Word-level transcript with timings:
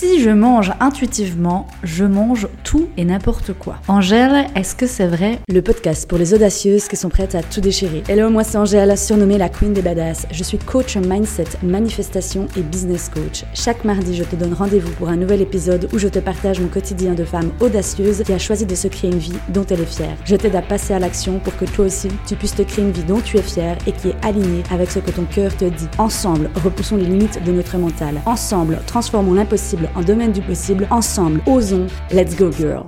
Si 0.00 0.20
je 0.20 0.30
mange 0.30 0.72
intuitivement, 0.78 1.66
je 1.82 2.04
mange 2.04 2.46
tout 2.62 2.86
et 2.96 3.04
n'importe 3.04 3.52
quoi. 3.52 3.80
Angèle, 3.88 4.46
est-ce 4.54 4.76
que 4.76 4.86
c'est 4.86 5.08
vrai? 5.08 5.40
Le 5.48 5.60
podcast 5.60 6.08
pour 6.08 6.18
les 6.18 6.34
audacieuses 6.34 6.86
qui 6.86 6.94
sont 6.94 7.08
prêtes 7.08 7.34
à 7.34 7.42
tout 7.42 7.60
déchirer. 7.60 8.04
Hello, 8.08 8.30
moi 8.30 8.44
c'est 8.44 8.58
Angèle, 8.58 8.96
surnommée 8.96 9.38
la 9.38 9.48
Queen 9.48 9.72
des 9.72 9.82
Badass. 9.82 10.28
Je 10.30 10.44
suis 10.44 10.56
coach 10.58 10.96
mindset, 10.96 11.48
manifestation 11.64 12.46
et 12.56 12.60
business 12.60 13.08
coach. 13.12 13.42
Chaque 13.54 13.84
mardi, 13.84 14.14
je 14.14 14.22
te 14.22 14.36
donne 14.36 14.52
rendez-vous 14.52 14.92
pour 14.92 15.08
un 15.08 15.16
nouvel 15.16 15.40
épisode 15.40 15.88
où 15.92 15.98
je 15.98 16.06
te 16.06 16.20
partage 16.20 16.60
mon 16.60 16.68
quotidien 16.68 17.14
de 17.14 17.24
femme 17.24 17.50
audacieuse 17.58 18.22
qui 18.22 18.32
a 18.32 18.38
choisi 18.38 18.66
de 18.66 18.76
se 18.76 18.86
créer 18.86 19.10
une 19.10 19.18
vie 19.18 19.40
dont 19.48 19.66
elle 19.68 19.80
est 19.80 19.96
fière. 19.96 20.16
Je 20.24 20.36
t'aide 20.36 20.54
à 20.54 20.62
passer 20.62 20.94
à 20.94 21.00
l'action 21.00 21.40
pour 21.40 21.56
que 21.56 21.64
toi 21.64 21.86
aussi, 21.86 22.06
tu 22.24 22.36
puisses 22.36 22.54
te 22.54 22.62
créer 22.62 22.84
une 22.84 22.92
vie 22.92 23.02
dont 23.02 23.20
tu 23.20 23.36
es 23.36 23.42
fière 23.42 23.76
et 23.88 23.90
qui 23.90 24.10
est 24.10 24.24
alignée 24.24 24.62
avec 24.70 24.92
ce 24.92 25.00
que 25.00 25.10
ton 25.10 25.24
cœur 25.24 25.56
te 25.56 25.64
dit. 25.64 25.88
Ensemble, 25.98 26.50
repoussons 26.62 26.98
les 26.98 27.06
limites 27.06 27.42
de 27.44 27.50
notre 27.50 27.76
mental. 27.78 28.20
Ensemble, 28.26 28.78
transformons 28.86 29.34
l'impossible 29.34 29.87
en 29.94 30.02
domaine 30.02 30.32
du 30.32 30.40
possible. 30.40 30.86
Ensemble, 30.90 31.40
osons. 31.46 31.86
Let's 32.10 32.36
go 32.36 32.50
girl. 32.50 32.84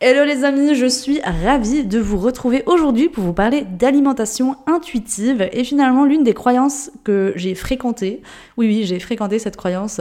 Hello 0.00 0.24
les 0.24 0.44
amis, 0.44 0.74
je 0.74 0.86
suis 0.86 1.20
ravie 1.22 1.84
de 1.84 1.98
vous 1.98 2.18
retrouver 2.18 2.62
aujourd'hui 2.66 3.08
pour 3.08 3.24
vous 3.24 3.32
parler 3.32 3.62
d'alimentation 3.62 4.56
intuitive 4.66 5.48
et 5.50 5.64
finalement 5.64 6.04
l'une 6.04 6.24
des 6.24 6.34
croyances 6.34 6.90
que 7.04 7.32
j'ai 7.36 7.54
fréquentées. 7.54 8.20
Oui 8.58 8.66
oui, 8.66 8.84
j'ai 8.84 8.98
fréquenté 8.98 9.38
cette 9.38 9.56
croyance, 9.56 10.00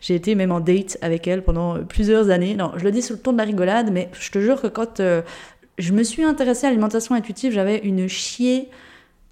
j'ai 0.00 0.16
été 0.16 0.34
même 0.34 0.50
en 0.50 0.58
date 0.58 0.98
avec 1.02 1.28
elle 1.28 1.44
pendant 1.44 1.84
plusieurs 1.84 2.30
années. 2.30 2.56
Non, 2.56 2.72
je 2.76 2.82
le 2.84 2.90
dis 2.90 3.02
sous 3.02 3.12
le 3.12 3.18
ton 3.20 3.32
de 3.32 3.38
la 3.38 3.44
rigolade, 3.44 3.90
mais 3.92 4.08
je 4.18 4.30
te 4.30 4.40
jure 4.40 4.60
que 4.60 4.66
quand 4.66 4.98
euh, 4.98 5.22
je 5.78 5.92
me 5.92 6.02
suis 6.02 6.24
intéressée 6.24 6.66
à 6.66 6.70
l'alimentation 6.70 7.14
intuitive, 7.14 7.52
j'avais 7.52 7.78
une 7.78 8.08
chier 8.08 8.70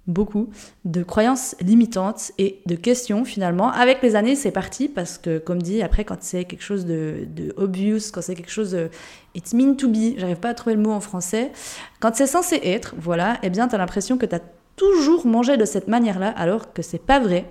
beaucoup 0.07 0.49
de 0.85 1.01
croyances 1.01 1.55
limitantes 1.61 2.31
et 2.37 2.61
de 2.65 2.75
questions 2.75 3.23
finalement. 3.23 3.71
Avec 3.71 4.01
les 4.01 4.15
années, 4.15 4.35
c'est 4.35 4.51
parti 4.51 4.87
parce 4.87 5.17
que, 5.17 5.37
comme 5.37 5.61
dit, 5.61 5.81
après, 5.81 6.03
quand 6.03 6.17
c'est 6.21 6.45
quelque 6.45 6.63
chose 6.63 6.85
de, 6.85 7.27
obvious, 7.57 8.11
quand 8.11 8.21
c'est 8.21 8.35
quelque 8.35 8.51
chose 8.51 8.71
de 8.71 8.89
it's 9.35 9.53
mean 9.53 9.75
to 9.75 9.87
be, 9.87 10.17
j'arrive 10.17 10.37
pas 10.37 10.49
à 10.49 10.53
trouver 10.53 10.75
le 10.75 10.81
mot 10.81 10.91
en 10.91 10.99
français, 10.99 11.51
quand 11.99 12.15
c'est 12.15 12.27
censé 12.27 12.59
être, 12.63 12.95
voilà, 12.97 13.37
eh 13.43 13.49
bien, 13.49 13.67
tu 13.67 13.75
as 13.75 13.77
l'impression 13.77 14.17
que 14.17 14.25
tu 14.25 14.35
as 14.35 14.41
toujours 14.75 15.27
mangé 15.27 15.55
de 15.55 15.65
cette 15.65 15.87
manière-là 15.87 16.29
alors 16.29 16.73
que 16.73 16.81
c'est 16.81 17.01
pas 17.01 17.19
vrai. 17.19 17.45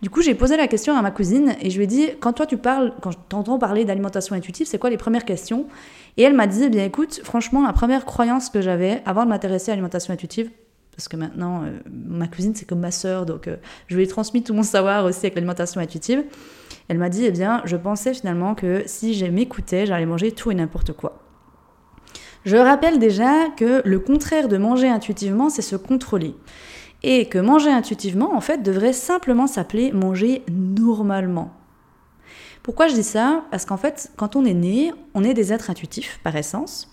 Du 0.00 0.10
coup, 0.10 0.22
j'ai 0.22 0.34
posé 0.34 0.56
la 0.56 0.68
question 0.68 0.96
à 0.96 1.02
ma 1.02 1.10
cousine 1.10 1.56
et 1.60 1.70
je 1.70 1.76
lui 1.76 1.84
ai 1.84 1.88
dit 1.88 2.08
quand 2.20 2.32
toi 2.32 2.46
tu 2.46 2.56
parles, 2.56 2.94
quand 3.02 3.10
t'entends 3.28 3.58
parler 3.58 3.84
d'alimentation 3.84 4.36
intuitive, 4.36 4.66
c'est 4.68 4.78
quoi 4.78 4.88
les 4.88 4.96
premières 4.96 5.24
questions? 5.24 5.66
Et 6.16 6.22
elle 6.22 6.34
m'a 6.34 6.46
dit 6.46 6.62
eh 6.64 6.68
bien 6.68 6.84
écoute, 6.84 7.20
franchement, 7.24 7.66
la 7.66 7.72
première 7.72 8.04
croyance 8.04 8.48
que 8.48 8.60
j'avais 8.60 9.02
avant 9.06 9.24
de 9.24 9.30
m'intéresser 9.30 9.72
à 9.72 9.74
l'alimentation 9.74 10.14
intuitive, 10.14 10.50
parce 10.98 11.06
que 11.06 11.16
maintenant, 11.16 11.62
euh, 11.62 11.78
ma 11.88 12.26
cuisine, 12.26 12.56
c'est 12.56 12.64
comme 12.64 12.80
ma 12.80 12.90
sœur, 12.90 13.24
donc 13.24 13.46
euh, 13.46 13.56
je 13.86 13.94
lui 13.94 14.02
ai 14.02 14.08
transmis 14.08 14.42
tout 14.42 14.52
mon 14.52 14.64
savoir 14.64 15.04
aussi 15.04 15.20
avec 15.20 15.36
l'alimentation 15.36 15.80
intuitive. 15.80 16.24
Elle 16.88 16.98
m'a 16.98 17.08
dit, 17.08 17.24
eh 17.24 17.30
bien, 17.30 17.62
je 17.66 17.76
pensais 17.76 18.14
finalement 18.14 18.56
que 18.56 18.82
si 18.86 19.14
je 19.14 19.24
m'écoutais, 19.24 19.86
j'allais 19.86 20.06
manger 20.06 20.32
tout 20.32 20.50
et 20.50 20.56
n'importe 20.56 20.92
quoi. 20.92 21.22
Je 22.44 22.56
rappelle 22.56 22.98
déjà 22.98 23.48
que 23.56 23.80
le 23.84 24.00
contraire 24.00 24.48
de 24.48 24.56
manger 24.56 24.88
intuitivement, 24.88 25.50
c'est 25.50 25.62
se 25.62 25.76
contrôler. 25.76 26.34
Et 27.04 27.28
que 27.28 27.38
manger 27.38 27.70
intuitivement, 27.70 28.34
en 28.34 28.40
fait, 28.40 28.64
devrait 28.64 28.92
simplement 28.92 29.46
s'appeler 29.46 29.92
manger 29.92 30.42
normalement. 30.50 31.54
Pourquoi 32.64 32.88
je 32.88 32.94
dis 32.94 33.04
ça? 33.04 33.44
Parce 33.52 33.64
qu'en 33.66 33.76
fait, 33.76 34.10
quand 34.16 34.34
on 34.34 34.44
est 34.44 34.52
né, 34.52 34.92
on 35.14 35.22
est 35.22 35.34
des 35.34 35.52
êtres 35.52 35.70
intuitifs 35.70 36.18
par 36.24 36.34
essence. 36.34 36.90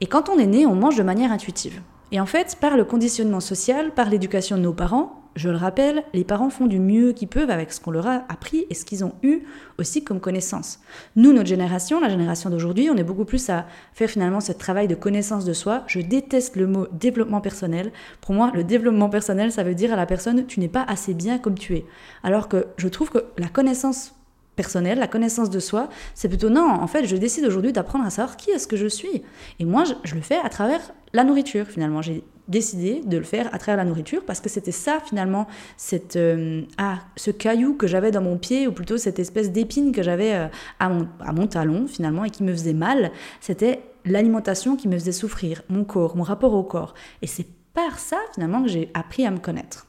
Et 0.00 0.06
quand 0.06 0.30
on 0.30 0.36
est 0.36 0.46
né, 0.46 0.66
on 0.66 0.74
mange 0.74 0.96
de 0.96 1.04
manière 1.04 1.30
intuitive. 1.30 1.80
Et 2.12 2.20
en 2.20 2.26
fait, 2.26 2.56
par 2.60 2.76
le 2.76 2.84
conditionnement 2.84 3.40
social, 3.40 3.92
par 3.92 4.08
l'éducation 4.08 4.56
de 4.56 4.62
nos 4.62 4.72
parents, 4.72 5.22
je 5.36 5.50
le 5.50 5.56
rappelle, 5.56 6.02
les 6.14 6.24
parents 6.24 6.48
font 6.48 6.66
du 6.66 6.80
mieux 6.80 7.12
qu'ils 7.12 7.28
peuvent 7.28 7.50
avec 7.50 7.70
ce 7.70 7.78
qu'on 7.78 7.90
leur 7.90 8.06
a 8.06 8.24
appris 8.30 8.64
et 8.70 8.74
ce 8.74 8.86
qu'ils 8.86 9.04
ont 9.04 9.14
eu 9.22 9.42
aussi 9.78 10.02
comme 10.02 10.18
connaissance. 10.18 10.80
Nous, 11.14 11.34
notre 11.34 11.48
génération, 11.48 12.00
la 12.00 12.08
génération 12.08 12.48
d'aujourd'hui, 12.48 12.88
on 12.90 12.96
est 12.96 13.04
beaucoup 13.04 13.26
plus 13.26 13.50
à 13.50 13.66
faire 13.92 14.08
finalement 14.08 14.40
ce 14.40 14.52
travail 14.52 14.88
de 14.88 14.94
connaissance 14.94 15.44
de 15.44 15.52
soi. 15.52 15.84
Je 15.88 16.00
déteste 16.00 16.56
le 16.56 16.66
mot 16.66 16.86
développement 16.90 17.42
personnel. 17.42 17.92
Pour 18.22 18.34
moi, 18.34 18.50
le 18.54 18.64
développement 18.64 19.10
personnel, 19.10 19.52
ça 19.52 19.62
veut 19.62 19.74
dire 19.74 19.92
à 19.92 19.96
la 19.96 20.06
personne, 20.06 20.46
tu 20.46 20.58
n'es 20.58 20.68
pas 20.68 20.84
assez 20.88 21.12
bien 21.12 21.38
comme 21.38 21.58
tu 21.58 21.74
es. 21.74 21.84
Alors 22.22 22.48
que 22.48 22.68
je 22.78 22.88
trouve 22.88 23.10
que 23.10 23.24
la 23.36 23.48
connaissance 23.48 24.15
personnelle, 24.56 24.98
la 24.98 25.06
connaissance 25.06 25.50
de 25.50 25.60
soi, 25.60 25.88
c'est 26.14 26.28
plutôt 26.28 26.50
non, 26.50 26.68
en 26.68 26.86
fait, 26.86 27.04
je 27.06 27.16
décide 27.16 27.44
aujourd'hui 27.44 27.72
d'apprendre 27.72 28.04
à 28.04 28.10
savoir 28.10 28.36
qui 28.36 28.50
est-ce 28.50 28.66
que 28.66 28.76
je 28.76 28.86
suis. 28.86 29.22
Et 29.60 29.64
moi, 29.64 29.84
je 30.02 30.14
le 30.14 30.22
fais 30.22 30.38
à 30.38 30.48
travers 30.48 30.80
la 31.12 31.24
nourriture 31.24 31.66
finalement. 31.66 32.02
J'ai 32.02 32.24
décidé 32.48 33.00
de 33.04 33.16
le 33.16 33.24
faire 33.24 33.52
à 33.52 33.58
travers 33.58 33.76
la 33.76 33.84
nourriture 33.84 34.24
parce 34.24 34.40
que 34.40 34.48
c'était 34.48 34.72
ça 34.72 35.00
finalement, 35.04 35.46
cette, 35.76 36.16
euh, 36.16 36.62
ah, 36.78 37.00
ce 37.16 37.30
caillou 37.30 37.74
que 37.74 37.86
j'avais 37.86 38.10
dans 38.10 38.22
mon 38.22 38.38
pied 38.38 38.66
ou 38.66 38.72
plutôt 38.72 38.98
cette 38.98 39.18
espèce 39.18 39.50
d'épine 39.50 39.92
que 39.92 40.02
j'avais 40.02 40.34
euh, 40.34 40.46
à, 40.78 40.88
mon, 40.88 41.08
à 41.20 41.32
mon 41.32 41.46
talon 41.46 41.86
finalement 41.86 42.24
et 42.24 42.30
qui 42.30 42.42
me 42.42 42.52
faisait 42.52 42.74
mal. 42.74 43.10
C'était 43.40 43.82
l'alimentation 44.04 44.76
qui 44.76 44.88
me 44.88 44.98
faisait 44.98 45.12
souffrir, 45.12 45.62
mon 45.68 45.84
corps, 45.84 46.16
mon 46.16 46.22
rapport 46.22 46.54
au 46.54 46.62
corps. 46.62 46.94
Et 47.22 47.26
c'est 47.26 47.46
par 47.74 47.98
ça 47.98 48.18
finalement 48.34 48.62
que 48.62 48.68
j'ai 48.68 48.90
appris 48.94 49.26
à 49.26 49.30
me 49.30 49.38
connaître. 49.38 49.86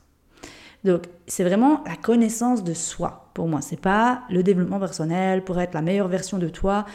Donc 0.87 1.03
c'est 1.27 1.43
vraiment 1.43 1.83
la 1.85 1.95
connaissance 1.95 2.63
de 2.63 2.73
soi 2.73 3.29
pour 3.33 3.47
moi. 3.47 3.61
C'est 3.61 3.79
pas 3.79 4.23
le 4.29 4.43
développement 4.43 4.79
personnel 4.79 5.43
pour 5.43 5.59
être 5.59 5.73
la 5.73 5.81
meilleure 5.81 6.07
version 6.07 6.37
de 6.37 6.49
toi. 6.49 6.85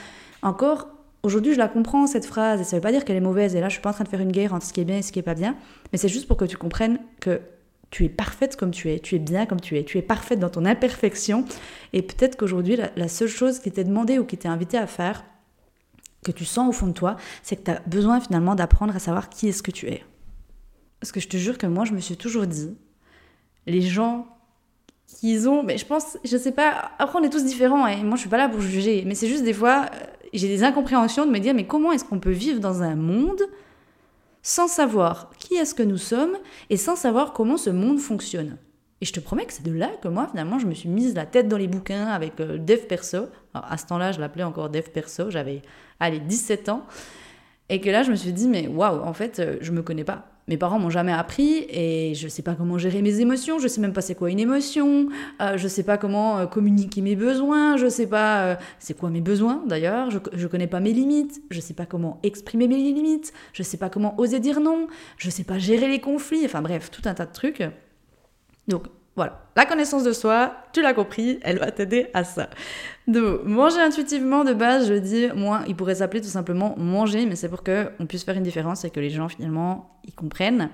Encore 0.42 0.88
Aujourd'hui, 1.24 1.52
je 1.52 1.58
la 1.58 1.68
comprends, 1.68 2.08
cette 2.08 2.26
phrase, 2.26 2.60
et 2.60 2.64
ça 2.64 2.76
veut 2.76 2.82
pas 2.82 2.90
dire 2.90 3.04
qu'elle 3.04 3.14
est 3.14 3.20
mauvaise, 3.20 3.54
et 3.54 3.60
là, 3.60 3.68
je 3.68 3.74
suis 3.74 3.80
pas 3.80 3.90
en 3.90 3.92
train 3.92 4.02
de 4.02 4.08
faire 4.08 4.18
une 4.18 4.32
guerre 4.32 4.54
entre 4.54 4.66
ce 4.66 4.72
qui 4.72 4.80
est 4.80 4.84
bien 4.84 4.98
et 4.98 5.02
ce 5.02 5.12
qui 5.12 5.20
est 5.20 5.22
pas 5.22 5.36
bien, 5.36 5.54
mais 5.92 5.98
c'est 5.98 6.08
juste 6.08 6.26
pour 6.26 6.36
que 6.36 6.44
tu 6.44 6.56
comprennes 6.56 6.98
que 7.20 7.40
tu 7.90 8.04
es 8.04 8.08
parfaite 8.08 8.56
comme 8.56 8.72
tu 8.72 8.90
es, 8.90 8.98
tu 8.98 9.14
es 9.14 9.18
bien 9.20 9.46
comme 9.46 9.60
tu 9.60 9.78
es, 9.78 9.84
tu 9.84 9.98
es 9.98 10.02
parfaite 10.02 10.40
dans 10.40 10.50
ton 10.50 10.64
imperfection, 10.64 11.44
et 11.92 12.02
peut-être 12.02 12.36
qu'aujourd'hui, 12.36 12.76
la, 12.96 13.06
seule 13.06 13.28
chose 13.28 13.60
qui 13.60 13.70
t'est 13.70 13.84
demandée 13.84 14.18
ou 14.18 14.24
qui 14.24 14.36
t'est 14.36 14.48
invitée 14.48 14.78
à 14.78 14.88
faire, 14.88 15.22
que 16.24 16.32
tu 16.32 16.44
sens 16.44 16.68
au 16.68 16.72
fond 16.72 16.88
de 16.88 16.92
toi, 16.92 17.16
c'est 17.44 17.54
que 17.54 17.62
tu 17.62 17.70
as 17.70 17.80
besoin 17.86 18.20
finalement 18.20 18.56
d'apprendre 18.56 18.96
à 18.96 18.98
savoir 18.98 19.28
qui 19.28 19.46
est-ce 19.46 19.62
que 19.62 19.70
tu 19.70 19.86
es. 19.86 20.02
Parce 20.98 21.12
que 21.12 21.20
je 21.20 21.28
te 21.28 21.36
jure 21.36 21.56
que 21.56 21.68
moi, 21.68 21.84
je 21.84 21.92
me 21.92 22.00
suis 22.00 22.16
toujours 22.16 22.48
dit, 22.48 22.76
les 23.66 23.80
gens 23.82 24.26
qu'ils 25.06 25.48
ont, 25.48 25.62
mais 25.62 25.78
je 25.78 25.86
pense, 25.86 26.18
je 26.24 26.36
sais 26.36 26.52
pas, 26.52 26.92
après 26.98 27.18
on 27.18 27.22
est 27.22 27.30
tous 27.30 27.44
différents, 27.44 27.86
et 27.86 28.02
moi 28.02 28.16
je 28.16 28.20
suis 28.20 28.30
pas 28.30 28.38
là 28.38 28.48
pour 28.48 28.60
juger, 28.60 29.04
mais 29.06 29.14
c'est 29.14 29.28
juste 29.28 29.44
des 29.44 29.52
fois, 29.52 29.86
j'ai 30.32 30.48
des 30.48 30.64
incompréhensions 30.64 31.26
de 31.26 31.30
me 31.30 31.38
dire 31.38 31.54
mais 31.54 31.66
comment 31.66 31.92
est-ce 31.92 32.04
qu'on 32.04 32.20
peut 32.20 32.30
vivre 32.30 32.60
dans 32.60 32.82
un 32.82 32.96
monde 32.96 33.42
sans 34.42 34.68
savoir 34.68 35.30
qui 35.38 35.54
est-ce 35.54 35.74
que 35.74 35.82
nous 35.82 35.98
sommes 35.98 36.36
et 36.70 36.76
sans 36.76 36.96
savoir 36.96 37.32
comment 37.32 37.56
ce 37.56 37.70
monde 37.70 38.00
fonctionne? 38.00 38.56
Et 39.00 39.04
je 39.04 39.12
te 39.12 39.20
promets 39.20 39.46
que 39.46 39.52
c'est 39.52 39.64
de 39.64 39.72
là 39.72 39.90
que 40.00 40.06
moi, 40.06 40.28
finalement, 40.30 40.60
je 40.60 40.66
me 40.66 40.74
suis 40.74 40.88
mise 40.88 41.16
la 41.16 41.26
tête 41.26 41.48
dans 41.48 41.56
les 41.56 41.66
bouquins 41.66 42.06
avec 42.06 42.38
euh, 42.38 42.56
Dev 42.56 42.86
Perso. 42.86 43.26
à 43.52 43.76
ce 43.76 43.86
temps-là, 43.86 44.12
je 44.12 44.20
l'appelais 44.20 44.44
encore 44.44 44.70
Dev 44.70 44.90
Perso, 44.94 45.28
j'avais, 45.28 45.62
allez, 45.98 46.20
17 46.20 46.68
ans. 46.68 46.86
Et 47.68 47.80
que 47.80 47.90
là, 47.90 48.04
je 48.04 48.12
me 48.12 48.16
suis 48.16 48.32
dit, 48.32 48.46
mais 48.46 48.68
waouh, 48.68 49.02
en 49.02 49.12
fait, 49.12 49.40
euh, 49.40 49.56
je 49.60 49.72
me 49.72 49.82
connais 49.82 50.04
pas 50.04 50.31
mes 50.48 50.56
parents 50.56 50.78
m'ont 50.78 50.90
jamais 50.90 51.12
appris 51.12 51.66
et 51.68 52.14
je 52.14 52.24
ne 52.24 52.30
sais 52.30 52.42
pas 52.42 52.54
comment 52.54 52.78
gérer 52.78 53.02
mes 53.02 53.20
émotions, 53.20 53.58
je 53.58 53.68
sais 53.68 53.80
même 53.80 53.92
pas 53.92 54.00
c'est 54.00 54.14
quoi 54.14 54.30
une 54.30 54.40
émotion, 54.40 55.08
euh, 55.40 55.56
je 55.56 55.68
sais 55.68 55.82
pas 55.82 55.98
comment 55.98 56.38
euh, 56.38 56.46
communiquer 56.46 57.00
mes 57.00 57.16
besoins, 57.16 57.76
je 57.76 57.88
sais 57.88 58.06
pas 58.06 58.42
euh, 58.42 58.56
c'est 58.78 58.96
quoi 58.96 59.10
mes 59.10 59.20
besoins 59.20 59.62
d'ailleurs, 59.66 60.10
je, 60.10 60.18
ne 60.18 60.46
connais 60.48 60.66
pas 60.66 60.80
mes 60.80 60.92
limites, 60.92 61.42
je 61.50 61.60
sais 61.60 61.74
pas 61.74 61.86
comment 61.86 62.18
exprimer 62.22 62.66
mes 62.66 62.76
limites, 62.76 63.32
je 63.52 63.62
sais 63.62 63.76
pas 63.76 63.88
comment 63.88 64.18
oser 64.18 64.40
dire 64.40 64.60
non, 64.60 64.88
je 65.16 65.30
sais 65.30 65.44
pas 65.44 65.58
gérer 65.58 65.88
les 65.88 66.00
conflits, 66.00 66.44
enfin 66.44 66.62
bref, 66.62 66.90
tout 66.90 67.02
un 67.04 67.14
tas 67.14 67.26
de 67.26 67.32
trucs. 67.32 67.62
Voilà, 69.14 69.42
la 69.56 69.66
connaissance 69.66 70.04
de 70.04 70.12
soi, 70.12 70.54
tu 70.72 70.80
l'as 70.80 70.94
compris, 70.94 71.38
elle 71.42 71.58
va 71.58 71.70
t'aider 71.70 72.06
à 72.14 72.24
ça. 72.24 72.48
Donc, 73.06 73.44
manger 73.44 73.80
intuitivement 73.80 74.42
de 74.42 74.54
base, 74.54 74.88
je 74.88 74.94
dis, 74.94 75.28
moi, 75.34 75.62
il 75.66 75.76
pourrait 75.76 75.96
s'appeler 75.96 76.22
tout 76.22 76.28
simplement 76.28 76.74
manger, 76.78 77.26
mais 77.26 77.36
c'est 77.36 77.50
pour 77.50 77.62
qu'on 77.62 78.06
puisse 78.06 78.24
faire 78.24 78.36
une 78.36 78.42
différence 78.42 78.84
et 78.84 78.90
que 78.90 79.00
les 79.00 79.10
gens 79.10 79.28
finalement 79.28 80.00
y 80.06 80.12
comprennent. 80.12 80.70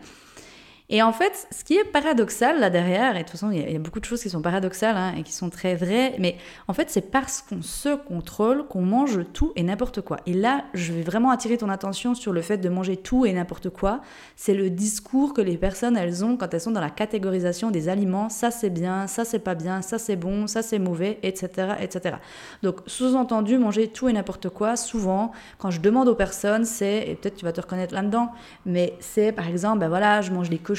Et 0.90 1.02
en 1.02 1.12
fait, 1.12 1.46
ce 1.50 1.64
qui 1.64 1.74
est 1.74 1.84
paradoxal 1.84 2.60
là 2.60 2.70
derrière, 2.70 3.14
et 3.14 3.18
de 3.18 3.22
toute 3.24 3.32
façon, 3.32 3.50
il 3.50 3.70
y, 3.70 3.76
a 3.76 3.78
beaucoup 3.78 4.00
de 4.00 4.06
choses 4.06 4.22
qui 4.22 4.30
sont 4.30 4.40
paradoxales 4.40 4.96
hein, 4.96 5.12
et 5.18 5.22
qui 5.22 5.34
sont 5.34 5.50
très 5.50 5.74
vraies, 5.74 6.14
mais 6.18 6.38
en 6.66 6.72
fait, 6.72 6.88
c'est 6.88 7.10
parce 7.10 7.42
qu'on 7.42 7.60
se 7.60 7.94
contrôle 7.94 8.66
qu'on 8.66 8.80
mange 8.80 9.20
tout 9.34 9.52
et 9.54 9.62
n'importe 9.62 10.00
quoi. 10.00 10.16
Et 10.24 10.32
là, 10.32 10.64
je 10.72 10.94
vais 10.94 11.02
vraiment 11.02 11.30
attirer 11.30 11.58
ton 11.58 11.68
attention 11.68 12.14
sur 12.14 12.32
le 12.32 12.40
fait 12.40 12.56
de 12.56 12.70
manger 12.70 12.96
tout 12.96 13.26
et 13.26 13.32
n'importe 13.34 13.68
quoi. 13.68 14.00
C'est 14.34 14.54
le 14.54 14.70
discours 14.70 15.34
que 15.34 15.42
les 15.42 15.58
personnes, 15.58 15.94
elles 15.98 16.24
ont 16.24 16.38
quand 16.38 16.54
elles 16.54 16.60
sont 16.62 16.70
dans 16.70 16.80
la 16.80 16.88
catégorisation 16.88 17.70
des 17.70 17.90
aliments. 17.90 18.30
Ça, 18.30 18.50
c'est 18.50 18.70
bien, 18.70 19.06
ça, 19.08 19.26
c'est 19.26 19.40
pas 19.40 19.54
bien, 19.54 19.82
ça, 19.82 19.98
c'est 19.98 20.16
bon, 20.16 20.46
ça, 20.46 20.62
c'est 20.62 20.78
mauvais, 20.78 21.18
etc., 21.22 21.74
etc. 21.82 22.16
Donc, 22.62 22.76
sous-entendu, 22.86 23.58
manger 23.58 23.88
tout 23.88 24.08
et 24.08 24.14
n'importe 24.14 24.48
quoi, 24.48 24.74
souvent, 24.76 25.32
quand 25.58 25.70
je 25.70 25.82
demande 25.82 26.08
aux 26.08 26.14
personnes, 26.14 26.64
c'est, 26.64 27.08
et 27.08 27.14
peut-être 27.14 27.36
tu 27.36 27.44
vas 27.44 27.52
te 27.52 27.60
reconnaître 27.60 27.92
là-dedans, 27.92 28.30
mais 28.64 28.94
c'est 29.00 29.32
par 29.32 29.48
exemple, 29.48 29.80
ben 29.80 29.88
voilà, 29.90 30.22
je 30.22 30.32
mange 30.32 30.48
des 30.48 30.56
cochons 30.56 30.77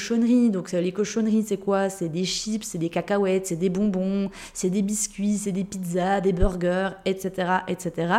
Donc 0.50 0.72
les 0.72 0.92
cochonneries, 0.92 1.44
c'est 1.44 1.58
quoi? 1.58 1.90
C'est 1.90 2.08
des 2.08 2.24
chips, 2.24 2.64
c'est 2.64 2.78
des 2.78 2.88
cacahuètes, 2.88 3.46
c'est 3.46 3.56
des 3.56 3.68
bonbons, 3.68 4.30
c'est 4.54 4.70
des 4.70 4.82
biscuits, 4.82 5.38
c'est 5.38 5.52
des 5.52 5.64
pizzas, 5.64 6.20
des 6.20 6.32
burgers, 6.32 6.90
etc., 7.04 7.58
etc. 7.68 8.12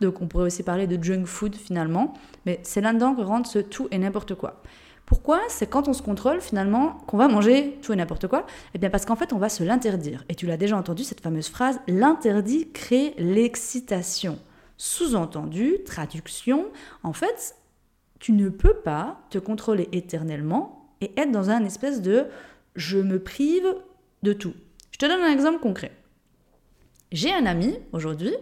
Donc 0.00 0.20
on 0.20 0.26
pourrait 0.26 0.46
aussi 0.46 0.62
parler 0.62 0.86
de 0.86 1.02
junk 1.02 1.24
food 1.26 1.54
finalement. 1.54 2.14
Mais 2.46 2.60
c'est 2.62 2.80
là-dedans 2.80 3.14
que 3.14 3.22
rentre 3.22 3.48
ce 3.48 3.58
tout 3.58 3.88
et 3.90 3.98
n'importe 3.98 4.34
quoi. 4.34 4.62
Pourquoi? 5.06 5.40
C'est 5.48 5.68
quand 5.68 5.88
on 5.88 5.94
se 5.94 6.02
contrôle 6.02 6.40
finalement 6.40 6.98
qu'on 7.06 7.16
va 7.16 7.28
manger 7.28 7.78
tout 7.80 7.92
et 7.94 7.96
n'importe 7.96 8.26
quoi? 8.26 8.46
Eh 8.74 8.78
bien 8.78 8.90
parce 8.90 9.06
qu'en 9.06 9.16
fait 9.16 9.32
on 9.32 9.38
va 9.38 9.48
se 9.48 9.64
l'interdire. 9.64 10.24
Et 10.28 10.34
tu 10.34 10.46
l'as 10.46 10.58
déjà 10.58 10.76
entendu 10.76 11.04
cette 11.04 11.20
fameuse 11.20 11.48
phrase, 11.48 11.80
l'interdit 11.88 12.70
crée 12.72 13.14
l'excitation. 13.16 14.38
Sous-entendu, 14.76 15.78
traduction, 15.84 16.66
en 17.02 17.12
fait, 17.12 17.56
tu 18.20 18.32
ne 18.32 18.48
peux 18.48 18.74
pas 18.74 19.20
te 19.30 19.38
contrôler 19.38 19.88
éternellement 19.92 20.77
et 21.00 21.12
être 21.16 21.30
dans 21.30 21.50
un 21.50 21.64
espèce 21.64 22.02
de 22.02 22.26
je 22.76 22.98
me 22.98 23.22
prive 23.22 23.74
de 24.22 24.32
tout. 24.32 24.54
Je 24.90 24.98
te 24.98 25.06
donne 25.06 25.20
un 25.20 25.32
exemple 25.32 25.60
concret. 25.60 25.92
J'ai 27.12 27.32
un 27.32 27.46
ami 27.46 27.78
aujourd'hui 27.92 28.34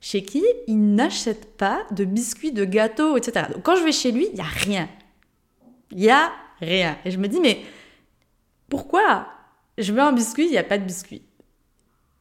chez 0.00 0.22
qui 0.24 0.42
il 0.66 0.94
n'achète 0.94 1.56
pas 1.56 1.86
de 1.92 2.04
biscuits, 2.04 2.52
de 2.52 2.64
gâteaux, 2.64 3.16
etc. 3.16 3.46
Donc 3.52 3.62
quand 3.62 3.76
je 3.76 3.84
vais 3.84 3.92
chez 3.92 4.10
lui, 4.10 4.26
il 4.26 4.34
n'y 4.34 4.40
a 4.40 4.44
rien. 4.44 4.88
Il 5.92 5.98
n'y 5.98 6.10
a 6.10 6.32
rien. 6.60 6.98
Et 7.04 7.10
je 7.10 7.18
me 7.18 7.28
dis, 7.28 7.40
mais 7.40 7.60
pourquoi? 8.68 9.28
Je 9.78 9.92
veux 9.92 10.00
un 10.00 10.12
biscuit, 10.12 10.46
il 10.46 10.50
n'y 10.50 10.58
a 10.58 10.64
pas 10.64 10.78
de 10.78 10.84
biscuit 10.84 11.22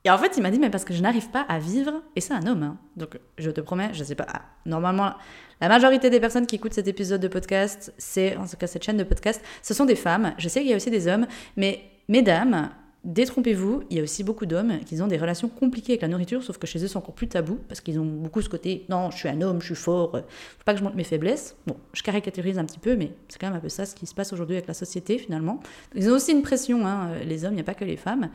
et 0.03 0.09
en 0.09 0.17
fait, 0.17 0.33
il 0.37 0.41
m'a 0.41 0.49
dit, 0.49 0.59
mais 0.59 0.69
parce 0.69 0.83
que 0.83 0.93
je 0.93 1.01
n'arrive 1.01 1.29
pas 1.29 1.41
à 1.41 1.59
vivre, 1.59 2.01
et 2.15 2.21
c'est 2.21 2.33
un 2.33 2.45
homme, 2.47 2.63
hein. 2.63 2.77
donc 2.97 3.19
je 3.37 3.51
te 3.51 3.61
promets, 3.61 3.93
je 3.93 4.03
sais 4.03 4.15
pas, 4.15 4.25
ah, 4.27 4.41
normalement, 4.65 5.13
la 5.59 5.69
majorité 5.69 6.09
des 6.09 6.19
personnes 6.19 6.47
qui 6.47 6.55
écoutent 6.55 6.73
cet 6.73 6.87
épisode 6.87 7.21
de 7.21 7.27
podcast, 7.27 7.93
c'est, 7.97 8.35
en 8.35 8.47
tout 8.47 8.57
cas 8.57 8.67
cette 8.67 8.83
chaîne 8.83 8.97
de 8.97 9.03
podcast, 9.03 9.41
ce 9.61 9.73
sont 9.73 9.85
des 9.85 9.95
femmes, 9.95 10.33
je 10.37 10.47
sais 10.47 10.61
qu'il 10.61 10.69
y 10.69 10.73
a 10.73 10.75
aussi 10.75 10.89
des 10.89 11.07
hommes, 11.07 11.27
mais 11.55 11.83
mesdames, 12.07 12.71
détrompez-vous, 13.03 13.83
il 13.89 13.97
y 13.97 13.99
a 13.99 14.03
aussi 14.03 14.23
beaucoup 14.23 14.45
d'hommes 14.45 14.79
qui 14.85 14.99
ont 15.01 15.07
des 15.07 15.17
relations 15.17 15.49
compliquées 15.49 15.93
avec 15.93 16.01
la 16.01 16.07
nourriture, 16.07 16.43
sauf 16.43 16.57
que 16.57 16.67
chez 16.67 16.83
eux 16.83 16.87
c'est 16.87 16.97
encore 16.97 17.15
plus 17.15 17.27
tabou, 17.27 17.59
parce 17.67 17.81
qu'ils 17.81 17.99
ont 17.99 18.05
beaucoup 18.05 18.41
ce 18.41 18.49
côté, 18.49 18.85
non, 18.89 19.11
je 19.11 19.17
suis 19.17 19.29
un 19.29 19.41
homme, 19.41 19.61
je 19.61 19.67
suis 19.67 19.75
fort, 19.75 20.11
faut 20.11 20.63
pas 20.65 20.73
que 20.73 20.79
je 20.79 20.83
montre 20.83 20.95
mes 20.95 21.03
faiblesses. 21.03 21.55
Bon, 21.65 21.77
je 21.93 22.03
caricature 22.03 22.43
un 22.57 22.65
petit 22.65 22.79
peu, 22.79 22.95
mais 22.95 23.11
c'est 23.27 23.39
quand 23.39 23.47
même 23.47 23.57
un 23.57 23.61
peu 23.61 23.69
ça 23.69 23.85
ce 23.85 23.95
qui 23.95 24.05
se 24.05 24.13
passe 24.13 24.33
aujourd'hui 24.33 24.55
avec 24.55 24.67
la 24.67 24.73
société 24.73 25.17
finalement. 25.17 25.61
Ils 25.95 26.09
ont 26.09 26.13
aussi 26.13 26.31
une 26.31 26.43
pression, 26.43 26.85
hein, 26.85 27.11
les 27.25 27.45
hommes, 27.45 27.53
il 27.53 27.57
n'y 27.57 27.61
a 27.61 27.65
pas 27.65 27.73
que 27.73 27.85
les 27.85 27.97
femmes. 27.97 28.29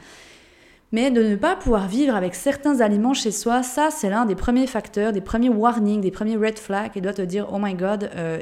Mais 0.92 1.10
de 1.10 1.22
ne 1.22 1.36
pas 1.36 1.56
pouvoir 1.56 1.88
vivre 1.88 2.14
avec 2.14 2.34
certains 2.34 2.80
aliments 2.80 3.14
chez 3.14 3.32
soi, 3.32 3.62
ça 3.62 3.90
c'est 3.90 4.08
l'un 4.08 4.24
des 4.24 4.36
premiers 4.36 4.66
facteurs, 4.66 5.12
des 5.12 5.20
premiers 5.20 5.48
warnings, 5.48 6.00
des 6.00 6.10
premiers 6.10 6.36
red 6.36 6.58
flags 6.58 6.92
qui 6.92 7.00
doit 7.00 7.12
te 7.12 7.22
dire 7.22 7.48
oh 7.52 7.58
my 7.60 7.74
god, 7.74 8.10
euh, 8.14 8.40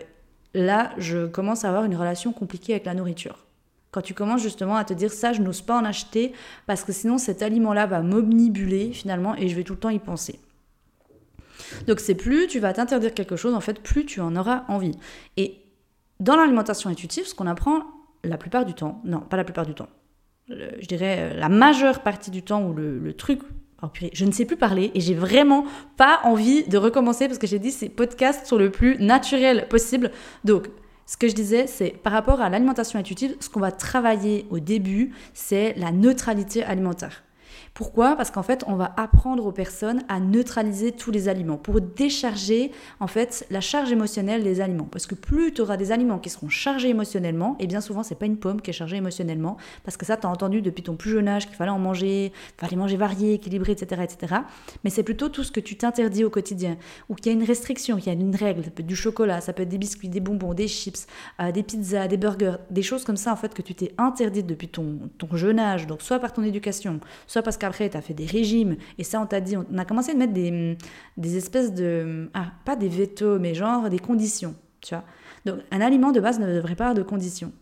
là 0.52 0.92
je 0.98 1.26
commence 1.26 1.64
à 1.64 1.68
avoir 1.68 1.84
une 1.84 1.96
relation 1.96 2.32
compliquée 2.32 2.74
avec 2.74 2.84
la 2.84 2.94
nourriture. 2.94 3.46
Quand 3.90 4.02
tu 4.02 4.12
commences 4.12 4.42
justement 4.42 4.76
à 4.76 4.84
te 4.84 4.92
dire 4.92 5.12
ça, 5.12 5.32
je 5.32 5.40
n'ose 5.40 5.62
pas 5.62 5.78
en 5.78 5.84
acheter 5.84 6.32
parce 6.66 6.82
que 6.82 6.92
sinon 6.92 7.16
cet 7.16 7.42
aliment-là 7.42 7.86
va 7.86 8.02
m'omnibuler 8.02 8.92
finalement 8.92 9.36
et 9.36 9.48
je 9.48 9.54
vais 9.54 9.62
tout 9.62 9.74
le 9.74 9.78
temps 9.78 9.88
y 9.88 10.00
penser. 10.00 10.40
Donc 11.86 12.00
c'est 12.00 12.14
plus 12.14 12.46
tu 12.46 12.58
vas 12.58 12.72
t'interdire 12.72 13.14
quelque 13.14 13.36
chose, 13.36 13.54
en 13.54 13.60
fait, 13.60 13.80
plus 13.80 14.04
tu 14.04 14.20
en 14.20 14.36
auras 14.36 14.64
envie. 14.68 14.98
Et 15.36 15.60
dans 16.20 16.36
l'alimentation 16.36 16.90
intuitive, 16.90 17.26
ce 17.26 17.34
qu'on 17.34 17.46
apprend 17.46 17.84
la 18.22 18.36
plupart 18.36 18.64
du 18.64 18.74
temps, 18.74 19.00
non, 19.04 19.20
pas 19.20 19.36
la 19.36 19.44
plupart 19.44 19.66
du 19.66 19.74
temps, 19.74 19.88
je 20.48 20.86
dirais, 20.86 21.18
euh, 21.20 21.38
la 21.38 21.48
majeure 21.48 22.00
partie 22.00 22.30
du 22.30 22.42
temps 22.42 22.62
où 22.62 22.74
le, 22.74 23.12
truc 23.14 23.40
Oh, 23.82 23.88
je 24.14 24.24
ne 24.24 24.30
sais 24.30 24.46
plus 24.46 24.56
parler 24.56 24.90
et 24.94 25.00
j'ai 25.00 25.14
vraiment 25.14 25.66
pas 25.98 26.20
envie 26.22 26.64
de 26.64 26.78
recommencer 26.78 27.26
parce 27.26 27.38
que 27.38 27.46
j'ai 27.46 27.58
dit 27.58 27.70
ces 27.70 27.90
podcasts 27.90 28.46
sont 28.46 28.56
le 28.56 28.70
plus 28.70 28.96
naturel 28.98 29.66
possible. 29.68 30.10
Donc, 30.42 30.68
ce 31.06 31.18
que 31.18 31.28
je 31.28 31.34
disais, 31.34 31.66
c'est 31.66 31.90
par 31.90 32.12
rapport 32.12 32.40
à 32.40 32.48
l'alimentation 32.48 32.98
intuitive, 32.98 33.36
ce 33.40 33.50
qu'on 33.50 33.60
va 33.60 33.72
travailler 33.72 34.46
au 34.48 34.58
début, 34.58 35.12
c'est 35.34 35.74
la 35.76 35.92
neutralité 35.92 36.64
alimentaire. 36.64 37.24
Pourquoi? 37.74 38.14
Parce 38.14 38.30
qu'en 38.30 38.44
fait, 38.44 38.62
on 38.68 38.76
va 38.76 38.94
apprendre 38.96 39.44
aux 39.44 39.50
personnes 39.50 40.04
à 40.08 40.20
neutraliser 40.20 40.92
tous 40.92 41.10
les 41.10 41.28
aliments 41.28 41.56
pour 41.56 41.80
décharger 41.80 42.70
en 43.00 43.08
fait 43.08 43.44
la 43.50 43.60
charge 43.60 43.90
émotionnelle 43.90 44.44
des 44.44 44.60
aliments. 44.60 44.86
Parce 44.88 45.08
que 45.08 45.16
plus 45.16 45.52
tu 45.52 45.60
auras 45.60 45.76
des 45.76 45.90
aliments 45.90 46.20
qui 46.20 46.30
seront 46.30 46.48
chargés 46.48 46.90
émotionnellement, 46.90 47.56
et 47.58 47.66
bien 47.66 47.80
souvent 47.80 48.04
c'est 48.04 48.14
pas 48.14 48.26
une 48.26 48.36
pomme 48.36 48.60
qui 48.60 48.70
est 48.70 48.72
chargée 48.72 48.98
émotionnellement, 48.98 49.56
parce 49.82 49.96
que 49.96 50.06
ça 50.06 50.16
tu 50.16 50.24
as 50.24 50.30
entendu 50.30 50.62
depuis 50.62 50.84
ton 50.84 50.94
plus 50.94 51.10
jeune 51.10 51.26
âge 51.26 51.48
qu'il 51.48 51.56
fallait 51.56 51.72
en 51.72 51.80
manger, 51.80 52.32
fallait 52.58 52.76
manger 52.76 52.96
varié, 52.96 53.34
équilibré, 53.34 53.72
etc., 53.72 54.02
etc. 54.04 54.36
Mais 54.84 54.90
c'est 54.90 55.02
plutôt 55.02 55.28
tout 55.28 55.42
ce 55.42 55.50
que 55.50 55.58
tu 55.58 55.76
t'interdis 55.76 56.22
au 56.22 56.30
quotidien, 56.30 56.76
ou 57.08 57.16
qu'il 57.16 57.26
y 57.26 57.30
a 57.30 57.32
une 57.32 57.44
restriction, 57.44 57.96
qu'il 57.96 58.06
y 58.06 58.10
a 58.10 58.12
une 58.12 58.36
règle. 58.36 58.62
Ça 58.62 58.70
peut 58.70 58.82
être 58.82 58.86
du 58.86 58.94
chocolat, 58.94 59.40
ça 59.40 59.52
peut 59.52 59.64
être 59.64 59.68
des 59.68 59.78
biscuits, 59.78 60.08
des 60.08 60.20
bonbons, 60.20 60.54
des 60.54 60.68
chips, 60.68 61.08
euh, 61.40 61.50
des 61.50 61.64
pizzas, 61.64 62.06
des 62.06 62.18
burgers, 62.18 62.58
des 62.70 62.82
choses 62.82 63.04
comme 63.04 63.16
ça 63.16 63.32
en 63.32 63.36
fait 63.36 63.52
que 63.52 63.62
tu 63.62 63.74
t'es 63.74 63.92
interdit 63.98 64.44
depuis 64.44 64.68
ton, 64.68 65.10
ton 65.18 65.36
jeune 65.36 65.58
âge, 65.58 65.88
donc 65.88 66.02
soit 66.02 66.20
par 66.20 66.32
ton 66.32 66.44
éducation, 66.44 67.00
soit 67.26 67.42
parce 67.42 67.56
que 67.56 67.63
après, 67.64 67.88
tu 67.90 67.96
as 67.96 68.00
fait 68.00 68.14
des 68.14 68.26
régimes, 68.26 68.76
et 68.98 69.04
ça, 69.04 69.20
on 69.20 69.26
t'a 69.26 69.40
dit, 69.40 69.56
on 69.56 69.78
a 69.78 69.84
commencé 69.84 70.12
à 70.12 70.14
mettre 70.14 70.32
des, 70.32 70.76
des 71.16 71.36
espèces 71.36 71.72
de. 71.72 72.30
Ah, 72.34 72.52
pas 72.64 72.76
des 72.76 72.88
vétos, 72.88 73.38
mais 73.38 73.54
genre 73.54 73.88
des 73.88 73.98
conditions, 73.98 74.54
tu 74.80 74.94
vois. 74.94 75.04
Donc, 75.44 75.60
un 75.70 75.80
aliment 75.80 76.12
de 76.12 76.20
base 76.20 76.38
ne 76.38 76.46
devrait 76.46 76.76
pas 76.76 76.84
avoir 76.84 76.94
de 76.94 77.02
conditions. 77.02 77.52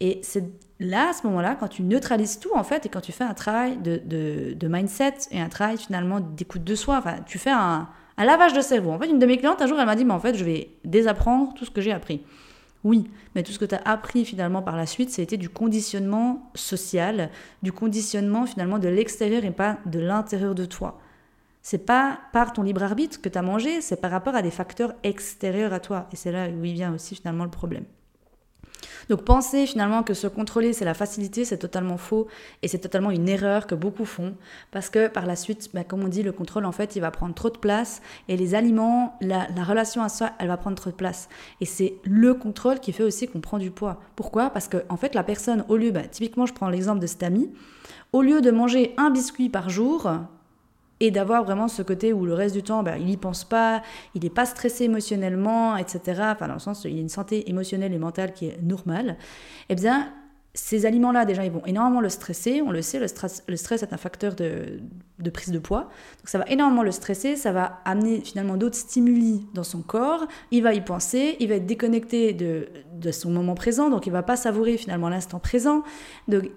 Et 0.00 0.18
c'est 0.22 0.44
là, 0.80 1.10
à 1.10 1.12
ce 1.12 1.26
moment-là, 1.28 1.54
quand 1.54 1.68
tu 1.68 1.82
neutralises 1.82 2.40
tout, 2.40 2.50
en 2.54 2.64
fait, 2.64 2.86
et 2.86 2.88
quand 2.88 3.00
tu 3.00 3.12
fais 3.12 3.24
un 3.24 3.34
travail 3.34 3.76
de, 3.78 4.02
de, 4.54 4.68
mindset 4.68 5.14
et 5.30 5.40
un 5.40 5.48
travail 5.48 5.78
finalement 5.78 6.18
d'écoute 6.18 6.64
de 6.64 6.74
soi, 6.74 6.98
enfin, 6.98 7.16
tu 7.24 7.38
fais 7.38 7.52
un, 7.52 7.88
un 8.16 8.24
lavage 8.24 8.52
de 8.52 8.60
cerveau. 8.60 8.90
En 8.90 8.98
fait, 8.98 9.08
une 9.08 9.20
de 9.20 9.26
mes 9.26 9.38
clientes, 9.38 9.62
un 9.62 9.66
jour, 9.66 9.78
elle 9.78 9.86
m'a 9.86 9.94
dit, 9.94 10.04
mais 10.04 10.12
en 10.12 10.18
fait, 10.18 10.34
je 10.34 10.44
vais 10.44 10.76
désapprendre 10.84 11.54
tout 11.54 11.64
ce 11.64 11.70
que 11.70 11.80
j'ai 11.80 11.92
appris. 11.92 12.22
Oui, 12.84 13.10
mais 13.34 13.42
tout 13.42 13.52
ce 13.52 13.58
que 13.58 13.64
tu 13.64 13.76
as 13.76 13.82
appris 13.84 14.24
finalement 14.24 14.62
par 14.62 14.76
la 14.76 14.86
suite, 14.86 15.10
c'était 15.10 15.36
du 15.36 15.48
conditionnement 15.48 16.50
social, 16.54 17.30
du 17.62 17.72
conditionnement 17.72 18.44
finalement 18.44 18.78
de 18.78 18.88
l'extérieur 18.88 19.44
et 19.44 19.52
pas 19.52 19.78
de 19.86 20.00
l'intérieur 20.00 20.54
de 20.54 20.64
toi. 20.64 20.98
C'est 21.62 21.86
pas 21.86 22.18
par 22.32 22.52
ton 22.52 22.62
libre 22.62 22.82
arbitre 22.82 23.20
que 23.20 23.28
tu 23.28 23.38
as 23.38 23.42
mangé, 23.42 23.80
c'est 23.80 24.00
par 24.00 24.10
rapport 24.10 24.34
à 24.34 24.42
des 24.42 24.50
facteurs 24.50 24.94
extérieurs 25.04 25.72
à 25.72 25.78
toi. 25.78 26.08
Et 26.12 26.16
c'est 26.16 26.32
là 26.32 26.48
où 26.48 26.64
il 26.64 26.72
vient 26.72 26.92
aussi 26.92 27.14
finalement 27.14 27.44
le 27.44 27.50
problème. 27.50 27.84
Donc 29.08 29.24
penser 29.24 29.66
finalement 29.66 30.02
que 30.02 30.14
se 30.14 30.26
contrôler 30.26 30.72
c'est 30.72 30.84
la 30.84 30.94
facilité, 30.94 31.44
c'est 31.44 31.58
totalement 31.58 31.96
faux 31.96 32.28
et 32.62 32.68
c'est 32.68 32.78
totalement 32.78 33.10
une 33.10 33.28
erreur 33.28 33.66
que 33.66 33.74
beaucoup 33.74 34.04
font 34.04 34.34
parce 34.70 34.90
que 34.90 35.08
par 35.08 35.26
la 35.26 35.36
suite, 35.36 35.70
bah, 35.74 35.84
comme 35.84 36.02
on 36.02 36.08
dit, 36.08 36.22
le 36.22 36.32
contrôle 36.32 36.64
en 36.64 36.72
fait 36.72 36.96
il 36.96 37.00
va 37.00 37.10
prendre 37.10 37.34
trop 37.34 37.50
de 37.50 37.58
place 37.58 38.02
et 38.28 38.36
les 38.36 38.54
aliments, 38.54 39.16
la, 39.20 39.46
relation 39.62 40.02
à 40.02 40.08
soi, 40.08 40.30
elle 40.38 40.48
va 40.48 40.56
prendre 40.56 40.76
trop 40.76 40.90
de 40.90 40.96
place. 40.96 41.28
Et 41.60 41.64
c'est 41.64 41.94
le 42.04 42.34
contrôle 42.34 42.80
qui 42.80 42.92
fait 42.92 43.02
aussi 43.02 43.28
qu'on 43.28 43.40
prend 43.40 43.58
du 43.58 43.70
poids. 43.70 44.00
Pourquoi? 44.16 44.50
Parce 44.50 44.68
que 44.68 44.78
en 44.88 44.96
fait 44.96 45.14
la 45.14 45.22
personne, 45.22 45.64
au 45.68 45.76
lieu, 45.76 45.90
bah, 45.90 46.02
typiquement 46.02 46.46
je 46.46 46.54
prends 46.54 46.68
l'exemple 46.68 47.00
de 47.00 47.06
cet 47.06 47.22
ami, 47.22 47.50
au 48.12 48.22
lieu 48.22 48.40
de 48.40 48.50
manger 48.50 48.94
un 48.96 49.10
biscuit 49.10 49.48
par 49.48 49.70
jour, 49.70 50.10
et 51.02 51.10
d'avoir 51.10 51.42
vraiment 51.42 51.66
ce 51.66 51.82
côté 51.82 52.12
où 52.12 52.24
le 52.24 52.32
reste 52.32 52.54
du 52.54 52.62
temps, 52.62 52.84
ben, 52.84 52.96
il 52.96 53.06
n'y 53.06 53.16
pense 53.16 53.42
pas, 53.42 53.82
il 54.14 54.22
n'est 54.22 54.30
pas 54.30 54.46
stressé 54.46 54.84
émotionnellement, 54.84 55.76
etc. 55.76 56.22
Enfin, 56.26 56.46
dans 56.46 56.54
le 56.54 56.60
sens, 56.60 56.84
il 56.84 56.96
a 56.96 57.00
une 57.00 57.08
santé 57.08 57.50
émotionnelle 57.50 57.92
et 57.92 57.98
mentale 57.98 58.32
qui 58.32 58.46
est 58.46 58.62
normale. 58.62 59.16
Eh 59.68 59.74
bien, 59.74 60.12
ces 60.54 60.86
aliments-là, 60.86 61.24
déjà, 61.24 61.44
ils 61.44 61.50
vont 61.50 61.66
énormément 61.66 62.00
le 62.00 62.08
stresser. 62.08 62.62
On 62.64 62.70
le 62.70 62.82
sait, 62.82 63.00
le 63.00 63.08
stress, 63.08 63.42
le 63.48 63.56
stress 63.56 63.82
est 63.82 63.92
un 63.92 63.96
facteur 63.96 64.36
de, 64.36 64.80
prise 65.34 65.50
de 65.50 65.58
poids. 65.58 65.88
Donc, 66.18 66.28
ça 66.28 66.38
va 66.38 66.44
énormément 66.46 66.84
le 66.84 66.92
stresser. 66.92 67.34
Ça 67.34 67.50
va 67.50 67.80
amener 67.84 68.20
finalement 68.20 68.56
d'autres 68.56 68.76
stimuli 68.76 69.44
dans 69.54 69.64
son 69.64 69.82
corps. 69.82 70.28
Il 70.52 70.62
va 70.62 70.72
y 70.72 70.82
penser. 70.82 71.36
Il 71.40 71.48
va 71.48 71.56
être 71.56 71.66
déconnecté 71.66 72.32
de, 72.32 72.68
de 72.94 73.10
son 73.10 73.30
moment 73.30 73.56
présent. 73.56 73.90
Donc, 73.90 74.06
il 74.06 74.12
va 74.12 74.22
pas 74.22 74.36
savourer 74.36 74.76
finalement 74.76 75.08
l'instant 75.08 75.40
présent. 75.40 75.82
Donc, 76.28 76.48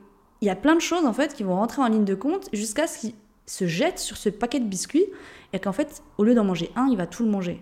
il 0.42 0.46
y 0.48 0.52
a 0.52 0.56
plein 0.56 0.76
de 0.76 0.82
choses 0.82 1.06
en 1.06 1.14
fait 1.14 1.34
qui 1.34 1.42
vont 1.42 1.56
rentrer 1.56 1.82
en 1.82 1.88
ligne 1.88 2.06
de 2.06 2.14
compte 2.14 2.50
jusqu'à 2.54 2.86
ce 2.86 3.00
qu'il 3.00 3.14
se 3.46 3.68
jette 3.68 4.00
sur 4.00 4.18
ce 4.18 4.30
paquet 4.30 4.60
de 4.60 4.66
biscuits 4.66 5.06
et 5.54 5.60
qu'en 5.60 5.72
fait, 5.72 6.04
au 6.18 6.24
lieu 6.24 6.36
d'en 6.36 6.44
manger 6.44 6.72
un, 6.76 6.88
il 6.90 6.98
va 6.98 7.08
tout 7.08 7.24
le 7.24 7.30
manger. 7.30 7.62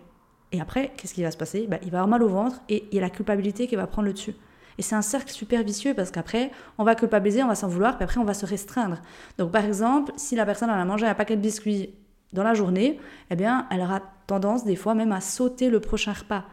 Et 0.52 0.62
après, 0.62 0.92
qu'est-ce 0.96 1.14
qui 1.14 1.24
va 1.24 1.32
se 1.32 1.38
passer? 1.38 1.68
Bah, 1.68 1.78
Il 1.84 1.92
va 1.92 2.00
avoir 2.00 2.08
mal 2.08 2.24
au 2.24 2.30
ventre 2.30 2.62
et 2.70 2.86
il 2.92 2.96
y 2.96 2.98
a 3.00 3.02
la 3.02 3.10
culpabilité 3.10 3.68
qui 3.68 3.76
va 3.76 3.88
prendre 3.88 4.08
le 4.08 4.14
dessus. 4.14 4.36
Et 4.78 4.82
c'est 4.82 4.96
un 4.96 5.02
cercle 5.02 5.32
super 5.32 5.64
vicieux 5.64 5.94
parce 5.94 6.12
qu'après, 6.12 6.52
on 6.78 6.84
va 6.84 6.96
culpabiliser, 6.96 7.44
on 7.44 7.48
va 7.48 7.56
s'en 7.56 7.68
vouloir, 7.68 7.96
puis 7.98 8.04
après, 8.04 8.20
on 8.20 8.24
va 8.24 8.34
se 8.34 8.46
restreindre. 8.46 9.02
Donc, 9.38 9.52
par 9.52 9.66
exemple, 9.66 10.12
si 10.16 10.36
la 10.36 10.46
personne 10.46 10.70
a 10.70 10.86
mangé 10.86 11.06
un 11.06 11.14
paquet 11.16 11.36
de 11.36 11.42
biscuits 11.42 11.94
dans 12.34 12.44
la 12.44 12.54
journée, 12.54 13.00
eh 13.30 13.36
bien, 13.36 13.68
elle 13.70 13.82
aura 13.82 14.02
tendance 14.26 14.64
des 14.64 14.76
fois 14.76 14.96
même 14.96 15.12
à 15.12 15.22
sauter 15.22 15.70
le 15.70 15.80
prochain 15.80 16.14
repas 16.14 16.46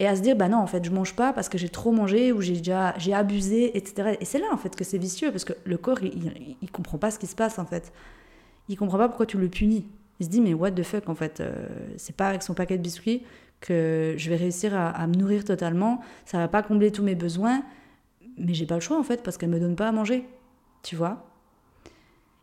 et 0.00 0.06
à 0.06 0.16
se 0.16 0.20
dire 0.20 0.36
bah 0.36 0.48
non 0.48 0.58
en 0.58 0.66
fait 0.66 0.84
je 0.84 0.90
mange 0.90 1.14
pas 1.14 1.32
parce 1.32 1.48
que 1.48 1.58
j'ai 1.58 1.68
trop 1.68 1.90
mangé 1.90 2.32
ou 2.32 2.40
j'ai 2.40 2.56
déjà 2.56 2.94
j'ai 2.98 3.12
abusé 3.12 3.76
etc 3.76 4.16
et 4.20 4.24
c'est 4.24 4.38
là 4.38 4.46
en 4.52 4.56
fait 4.56 4.74
que 4.76 4.84
c'est 4.84 4.96
vicieux 4.96 5.30
parce 5.30 5.44
que 5.44 5.52
le 5.64 5.76
corps 5.76 6.02
il, 6.02 6.14
il, 6.14 6.56
il, 6.62 6.70
comprend 6.70 6.98
pas 6.98 7.10
ce 7.10 7.18
qui 7.18 7.26
se 7.26 7.34
passe 7.34 7.58
en 7.58 7.66
fait 7.66 7.92
il 8.68 8.76
comprend 8.76 8.98
pas 8.98 9.08
pourquoi 9.08 9.26
tu 9.26 9.38
le 9.38 9.48
punis. 9.48 9.86
Il 10.20 10.26
se 10.26 10.30
dit, 10.30 10.40
mais 10.40 10.54
what 10.54 10.72
the 10.72 10.82
fuck, 10.82 11.08
en 11.08 11.14
fait, 11.14 11.40
euh, 11.40 11.66
c'est 11.96 12.16
pas 12.16 12.28
avec 12.28 12.42
son 12.42 12.54
paquet 12.54 12.76
de 12.76 12.82
biscuits 12.82 13.22
que 13.60 14.14
je 14.16 14.30
vais 14.30 14.36
réussir 14.36 14.76
à, 14.76 15.06
me 15.06 15.14
nourrir 15.14 15.44
totalement. 15.44 16.00
Ça 16.24 16.38
va 16.38 16.48
pas 16.48 16.62
combler 16.62 16.92
tous 16.92 17.02
mes 17.02 17.14
besoins, 17.14 17.62
mais 18.36 18.54
j'ai 18.54 18.66
pas 18.66 18.76
le 18.76 18.80
choix, 18.80 18.98
en 18.98 19.02
fait, 19.02 19.22
parce 19.22 19.36
qu'elle 19.36 19.50
me 19.50 19.60
donne 19.60 19.76
pas 19.76 19.88
à 19.88 19.92
manger. 19.92 20.24
Tu 20.82 20.96
vois 20.96 21.24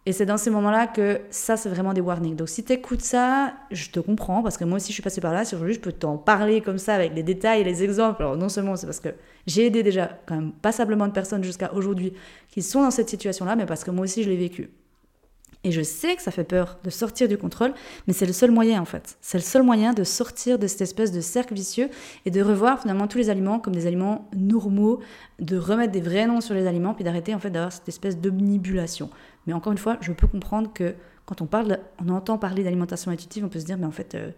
et 0.08 0.12
c'est 0.12 0.28
dans 0.28 0.38
ces 0.38 0.52
moments-là 0.52 0.86
que 0.86 1.22
ça, 1.32 1.58
c'est 1.58 1.70
vraiment 1.70 1.92
des 1.92 2.02
warnings. 2.02 2.36
Donc 2.36 2.48
si 2.48 2.64
tu 2.64 2.74
écoutes 2.74 3.02
ça, 3.02 3.56
je 3.72 3.90
te 3.90 4.00
comprends, 4.00 4.44
parce 4.44 4.56
que 4.56 4.64
moi 4.64 4.76
aussi, 4.76 4.90
je 4.90 4.94
suis 4.94 5.02
passée 5.02 5.20
par 5.20 5.34
là. 5.34 5.46
Si 5.46 5.56
je 5.56 5.80
peux 5.80 5.92
t'en 5.92 6.18
parler 6.18 6.62
comme 6.62 6.78
ça, 6.78 6.94
avec 6.94 7.16
les 7.16 7.24
détails 7.24 7.64
les 7.64 7.84
exemples. 7.84 8.22
Alors 8.22 8.38
non 8.38 8.48
seulement 8.48 8.76
c'est 8.76 8.86
parce 8.86 9.00
que 9.00 9.10
j'ai 9.48 9.66
aidé 9.66 9.82
déjà 9.82 10.20
quand 10.28 10.36
même 10.36 10.52
passablement 10.52 11.08
de 11.08 11.12
personnes 11.12 11.44
jusqu'à 11.44 11.74
aujourd'hui 11.74 12.14
qui 12.50 12.62
sont 12.62 12.84
dans 12.84 12.92
cette 12.92 13.10
situation-là, 13.10 13.56
mais 13.56 13.66
parce 13.66 13.84
que 13.84 13.90
moi 13.90 14.04
aussi, 14.04 14.22
je 14.22 14.30
l'ai 14.30 14.38
vécu. 14.38 14.70
Et 15.66 15.72
je 15.72 15.82
sais 15.82 16.16
que 16.16 16.22
ça 16.22 16.30
fait 16.30 16.44
peur 16.44 16.78
de 16.84 16.92
sortir 16.92 17.28
du 17.28 17.40
contrôle, 17.40 17.74
mais 18.06 18.14
c'est 18.14 18.28
le 18.28 18.34
seul 18.34 18.52
moyen 18.52 18.80
en 18.80 18.86
fait. 18.86 19.18
C'est 19.20 19.40
le 19.40 19.44
seul 19.44 19.64
moyen 19.64 19.94
de 19.94 20.04
sortir 20.04 20.60
de 20.60 20.68
cette 20.68 20.82
espèce 20.82 21.12
de 21.12 21.22
cercle 21.22 21.56
vicieux 21.56 21.90
et 22.26 22.30
de 22.30 22.40
revoir 22.40 22.80
finalement 22.80 23.08
tous 23.08 23.18
les 23.18 23.32
aliments 23.32 23.60
comme 23.60 23.74
des 23.74 23.88
aliments 23.88 24.30
normaux, 24.36 25.02
de 25.40 25.58
remettre 25.58 25.92
des 25.92 26.02
vrais 26.02 26.28
noms 26.28 26.40
sur 26.40 26.54
les 26.54 26.68
aliments, 26.68 26.94
puis 26.94 27.04
d'arrêter 27.04 27.34
en 27.34 27.40
fait 27.40 27.50
d'avoir 27.50 27.72
cette 27.72 27.90
espèce 27.90 28.16
d'omnibulation. 28.20 29.10
Mais 29.48 29.54
encore 29.54 29.72
une 29.72 29.80
fois, 29.80 29.98
je 30.02 30.12
peux 30.12 30.28
comprendre 30.28 30.72
que 30.72 30.94
quand 31.26 31.42
on 31.42 31.48
parle, 31.48 31.80
on 32.00 32.10
entend 32.10 32.38
parler 32.38 32.64
d'alimentation 32.64 33.10
intuitive, 33.10 33.44
on 33.44 33.50
peut 33.50 33.60
se 33.60 33.66
dire 33.66 33.80
mais 33.80 33.88
en 33.88 33.92
fait 33.92 34.14
euh, 34.14 34.30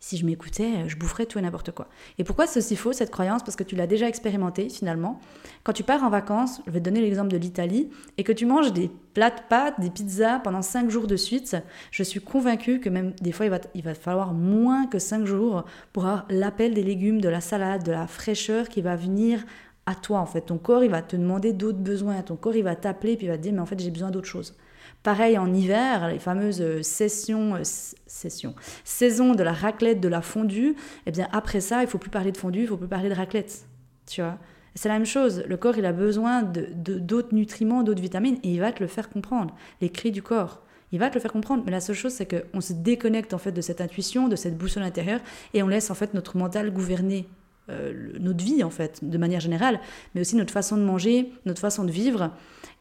si 0.00 0.16
je 0.16 0.24
m'écoutais, 0.24 0.88
je 0.88 0.96
boufferais 0.96 1.26
tout 1.26 1.38
et 1.38 1.42
n'importe 1.42 1.72
quoi. 1.72 1.88
Et 2.18 2.24
pourquoi 2.24 2.46
c'est 2.46 2.58
aussi 2.58 2.74
faux 2.74 2.92
cette 2.92 3.10
croyance? 3.10 3.42
Parce 3.42 3.54
que 3.54 3.62
tu 3.62 3.76
l'as 3.76 3.86
déjà 3.86 4.08
expérimenté 4.08 4.70
finalement. 4.70 5.20
Quand 5.62 5.74
tu 5.74 5.84
pars 5.84 6.02
en 6.02 6.08
vacances, 6.08 6.62
je 6.66 6.72
vais 6.72 6.80
te 6.80 6.84
donner 6.84 7.02
l'exemple 7.02 7.30
de 7.30 7.36
l'Italie, 7.36 7.90
et 8.16 8.24
que 8.24 8.32
tu 8.32 8.46
manges 8.46 8.72
des 8.72 8.90
plats 9.12 9.30
de 9.30 9.40
pâtes, 9.48 9.78
des 9.78 9.90
pizzas 9.90 10.38
pendant 10.38 10.62
5 10.62 10.88
jours 10.88 11.06
de 11.06 11.16
suite, 11.16 11.56
je 11.90 12.02
suis 12.02 12.20
convaincue 12.20 12.80
que 12.80 12.88
même 12.88 13.12
des 13.20 13.32
fois 13.32 13.46
il 13.46 13.50
va, 13.50 13.60
il 13.74 13.82
va 13.82 13.94
falloir 13.94 14.32
moins 14.32 14.86
que 14.86 14.98
5 14.98 15.26
jours 15.26 15.64
pour 15.92 16.06
avoir 16.06 16.26
l'appel 16.30 16.72
des 16.72 16.82
légumes, 16.82 17.20
de 17.20 17.28
la 17.28 17.40
salade, 17.40 17.84
de 17.84 17.92
la 17.92 18.06
fraîcheur 18.06 18.68
qui 18.68 18.80
va 18.80 18.96
venir 18.96 19.44
à 19.86 19.94
toi 19.94 20.18
en 20.18 20.26
fait. 20.26 20.42
Ton 20.42 20.58
corps 20.58 20.84
il 20.84 20.90
va 20.90 21.02
te 21.02 21.16
demander 21.16 21.52
d'autres 21.52 21.78
besoins, 21.78 22.20
ton 22.22 22.36
corps 22.36 22.56
il 22.56 22.64
va 22.64 22.76
t'appeler 22.76 23.16
puis 23.16 23.26
il 23.26 23.30
va 23.30 23.36
te 23.36 23.42
dire 23.42 23.52
mais 23.52 23.60
en 23.60 23.66
fait 23.66 23.78
j'ai 23.80 23.90
besoin 23.90 24.10
d'autre 24.10 24.28
chose. 24.28 24.56
Pareil 25.02 25.38
en 25.38 25.52
hiver, 25.52 26.08
les 26.08 26.18
fameuses 26.18 26.60
euh, 26.60 26.82
sessions, 26.82 27.54
euh, 27.54 27.62
sessions, 27.64 28.54
saison 28.84 29.34
de 29.34 29.42
la 29.42 29.52
raclette, 29.52 30.00
de 30.00 30.08
la 30.08 30.20
fondue, 30.20 30.76
eh 31.06 31.10
bien 31.10 31.26
après 31.32 31.60
ça, 31.60 31.82
il 31.82 31.88
faut 31.88 31.98
plus 31.98 32.10
parler 32.10 32.32
de 32.32 32.36
fondue, 32.36 32.62
il 32.62 32.66
faut 32.66 32.76
plus 32.76 32.88
parler 32.88 33.08
de 33.08 33.14
raclette. 33.14 33.66
Tu 34.06 34.20
vois 34.20 34.38
c'est 34.74 34.88
la 34.88 34.94
même 34.94 35.06
chose. 35.06 35.44
Le 35.46 35.56
corps, 35.56 35.76
il 35.78 35.84
a 35.84 35.92
besoin 35.92 36.42
d'autres 36.42 36.68
de, 36.74 36.98
d'autres 36.98 37.34
nutriments, 37.34 37.82
d'autres 37.82 38.02
vitamines, 38.02 38.38
et 38.42 38.50
il 38.52 38.60
va 38.60 38.72
te 38.72 38.80
le 38.80 38.86
faire 38.86 39.08
comprendre. 39.08 39.54
Les 39.80 39.90
cris 39.90 40.10
du 40.10 40.22
corps. 40.22 40.62
Il 40.92 40.98
va 40.98 41.08
te 41.08 41.14
le 41.14 41.20
faire 41.20 41.32
comprendre. 41.32 41.62
Mais 41.64 41.70
la 41.70 41.80
seule 41.80 41.96
chose, 41.96 42.12
c'est 42.12 42.26
qu'on 42.26 42.60
se 42.60 42.72
déconnecte 42.72 43.34
en 43.34 43.38
fait 43.38 43.52
de 43.52 43.60
cette 43.60 43.80
intuition, 43.80 44.28
de 44.28 44.36
cette 44.36 44.56
boussole 44.56 44.82
intérieure, 44.82 45.20
et 45.54 45.62
on 45.62 45.68
laisse 45.68 45.90
en 45.90 45.94
fait 45.94 46.14
notre 46.14 46.36
mental 46.36 46.70
gouverner 46.72 47.28
euh, 47.70 48.12
notre 48.18 48.44
vie 48.44 48.62
en 48.64 48.70
fait, 48.70 49.00
de 49.02 49.18
manière 49.18 49.40
générale, 49.40 49.80
mais 50.14 50.20
aussi 50.20 50.36
notre 50.36 50.52
façon 50.52 50.76
de 50.76 50.82
manger, 50.82 51.32
notre 51.46 51.60
façon 51.60 51.84
de 51.84 51.90
vivre. 51.90 52.30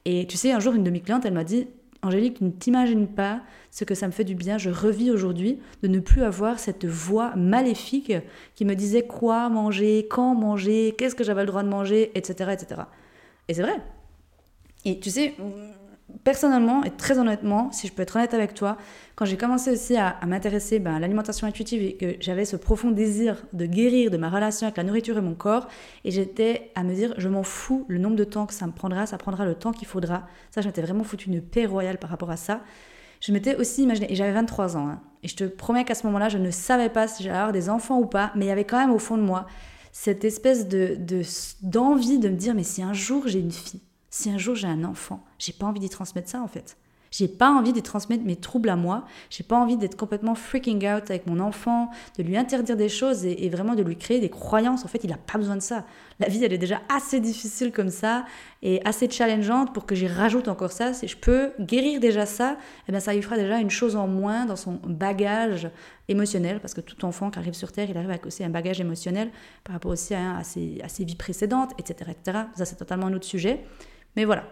Et 0.06 0.26
tu 0.28 0.38
sais, 0.38 0.52
un 0.52 0.60
jour, 0.60 0.74
une 0.74 0.84
de 0.84 0.90
mes 0.90 1.02
clientes, 1.02 1.26
elle 1.26 1.34
m'a 1.34 1.44
dit 1.44 1.68
Angélique, 2.02 2.38
tu 2.38 2.46
ne 2.46 2.50
t'imagines 2.50 3.08
pas 3.08 3.42
ce 3.72 3.84
que 3.84 3.94
ça 3.94 4.08
me 4.08 4.14
fait 4.14 4.24
du 4.24 4.34
bien. 4.34 4.58
Je 4.58 4.70
revis 4.70 5.12
aujourd'hui 5.12 5.60
de 5.84 5.90
ne 5.90 6.00
plus 6.00 6.24
avoir 6.24 6.58
cette 6.58 6.86
voix 6.86 7.36
maléfique 7.36 8.14
qui 8.56 8.64
me 8.64 8.74
disait 8.74 9.06
quoi 9.06 9.50
manger, 9.50 10.08
quand 10.10 10.34
manger, 10.34 10.96
qu'est-ce 10.98 11.16
que 11.16 11.26
j'avais 11.26 11.42
le 11.42 11.48
droit 11.48 11.64
de 11.64 11.68
manger, 11.68 12.12
etc. 12.16 12.52
etc. 12.54 12.82
Et 13.50 13.54
c'est 13.54 13.64
vrai. 13.64 13.76
Et 14.86 15.00
tu 15.02 15.10
sais, 15.10 15.36
personnellement 16.24 16.84
et 16.84 16.92
très 16.92 17.18
honnêtement, 17.18 17.72
si 17.72 17.88
je 17.88 17.94
peux 17.94 18.02
être 18.02 18.16
honnête 18.16 18.34
avec 18.34 18.54
toi, 18.54 18.78
quand 19.16 19.26
j'ai 19.26 19.38
commencé 19.38 19.72
aussi 19.72 19.98
à, 19.98 20.18
m'intéresser 20.26 20.80
ben, 20.80 20.96
à 20.96 21.00
l'alimentation 21.00 21.48
intuitive 21.48 21.82
et 21.82 21.96
que 21.96 22.16
j'avais 22.20 22.46
ce 22.46 22.56
profond 22.56 22.92
désir 22.92 23.44
de 23.54 23.66
guérir 23.66 24.12
de 24.12 24.18
ma 24.18 24.30
relation 24.30 24.68
avec 24.68 24.78
la 24.78 24.84
nourriture 24.84 25.18
et 25.18 25.22
mon 25.22 25.36
corps, 25.36 25.68
et 26.06 26.12
j'étais 26.12 26.72
à 26.76 26.84
me 26.84 26.94
dire, 26.94 27.14
je 27.18 27.28
m'en 27.30 27.44
fous 27.44 27.86
le 27.88 27.98
nombre 27.98 28.16
de 28.16 28.24
temps 28.24 28.46
que 28.46 28.54
ça 28.54 28.66
me 28.68 28.72
prendra, 28.72 29.06
ça 29.06 29.18
prendra 29.18 29.46
le 29.46 29.56
temps 29.56 29.72
qu'il 29.72 29.88
faudra. 29.88 30.28
Ça, 30.52 30.62
je 30.62 30.68
m'étais 30.68 30.82
vraiment 30.82 31.04
foutu 31.04 31.30
une 31.30 31.42
paix 31.42 31.66
royale 31.66 31.98
par 31.98 32.10
rapport 32.10 32.32
à 32.32 32.38
ça. 32.38 32.62
Je 33.22 33.32
m'étais 33.32 33.56
aussi 33.56 33.84
imaginé, 33.84 34.12
et 34.12 34.16
j'avais 34.16 34.32
23 34.32 34.78
ans, 34.78 34.88
hein, 34.88 35.02
et 35.24 35.28
je 35.28 35.36
te 35.36 35.44
promets 35.44 35.84
qu'à 35.84 35.96
ce 35.96 36.06
moment-là, 36.08 36.30
je 36.30 36.38
ne 36.38 36.52
savais 36.52 36.90
pas 36.90 37.08
si 37.08 37.24
j'allais 37.24 37.38
avoir 37.38 37.52
des 37.52 37.70
enfants 37.70 38.00
ou 38.00 38.06
pas, 38.06 38.32
mais 38.36 38.46
il 38.46 38.48
y 38.48 38.52
avait 38.52 38.64
quand 38.64 38.80
même 38.80 38.92
au 38.92 39.00
fond 39.00 39.18
de 39.18 39.24
moi 39.24 39.46
cette 39.92 40.24
espèce 40.24 40.68
de 40.68 40.98
d'envie 41.62 42.20
de 42.20 42.30
me 42.30 42.36
dire, 42.36 42.54
mais 42.54 42.64
si 42.64 42.82
un 42.82 42.94
jour 42.94 43.28
j'ai 43.28 43.40
une 43.40 43.52
fille, 43.52 43.82
si 44.10 44.30
un 44.30 44.38
jour 44.38 44.56
j'ai 44.56 44.68
un 44.68 44.84
enfant, 44.84 45.24
j'ai 45.38 45.54
pas 45.54 45.66
envie 45.66 45.80
d'y 45.80 45.90
transmettre 45.90 46.30
ça 46.30 46.42
en 46.42 46.48
fait. 46.48 46.78
J'ai 47.12 47.28
pas 47.28 47.50
envie 47.50 47.74
de 47.74 47.80
transmettre 47.80 48.24
mes 48.24 48.36
troubles 48.36 48.70
à 48.70 48.76
moi. 48.76 49.06
J'ai 49.30 49.44
pas 49.44 49.56
envie 49.56 49.78
d'être 49.78 49.96
complètement 49.96 50.36
freaking 50.36 50.88
out 50.88 51.10
avec 51.10 51.26
mon 51.26 51.40
enfant, 51.40 51.90
de 52.18 52.24
lui 52.24 52.38
interdire 52.38 52.78
des 52.78 52.90
choses 52.90 53.26
et, 53.26 53.50
vraiment 53.50 53.74
de 53.74 53.82
lui 53.82 53.96
créer 53.96 54.20
des 54.20 54.30
croyances. 54.30 54.86
En 54.86 54.88
fait, 54.88 55.04
il 55.04 55.12
a 55.12 55.18
pas 55.18 55.40
besoin 55.40 55.56
de 55.56 55.62
ça. 55.62 55.86
La 56.20 56.28
vie, 56.28 56.44
elle 56.44 56.54
est 56.54 56.60
déjà 56.60 56.82
assez 56.94 57.20
difficile 57.20 57.72
comme 57.72 57.90
ça 57.90 58.26
et 58.62 58.82
assez 58.86 59.10
challengeante 59.10 59.74
pour 59.74 59.86
que 59.86 59.96
j'y 59.96 60.08
rajoute 60.08 60.48
encore 60.48 60.72
ça. 60.72 60.94
Si 60.94 61.08
je 61.08 61.18
peux 61.18 61.52
guérir 61.60 62.00
déjà 62.00 62.26
ça, 62.26 62.58
eh 62.88 62.92
bien, 62.92 63.00
ça 63.00 63.14
lui 63.14 63.22
fera 63.22 63.38
déjà 63.38 63.58
une 63.58 63.72
chose 63.72 63.96
en 63.96 64.08
moins 64.08 64.46
dans 64.46 64.56
son 64.56 64.80
bagage 64.84 65.70
émotionnel, 66.10 66.60
parce 66.60 66.74
que 66.74 66.82
tout 66.82 67.06
enfant 67.06 67.30
qui 67.30 67.40
arrive 67.40 67.54
sur 67.54 67.72
Terre, 67.72 67.88
il 67.90 67.98
arrive 67.98 68.10
avec 68.10 68.26
aussi 68.26 68.44
un 68.44 68.50
bagage 68.50 68.82
émotionnel 68.82 69.32
par 69.64 69.74
rapport 69.74 69.92
aussi 69.92 70.14
à, 70.16 70.44
ses, 70.44 70.80
à 70.84 70.90
ses 70.90 71.06
vies 71.06 71.16
précédentes, 71.16 71.72
etc., 71.78 72.12
etc. 72.12 72.40
Ça, 72.56 72.66
c'est 72.66 72.76
totalement 72.76 73.08
un 73.08 73.14
autre 73.14 73.26
sujet. 73.26 73.64
Mais 74.20 74.26
voilà. 74.26 74.44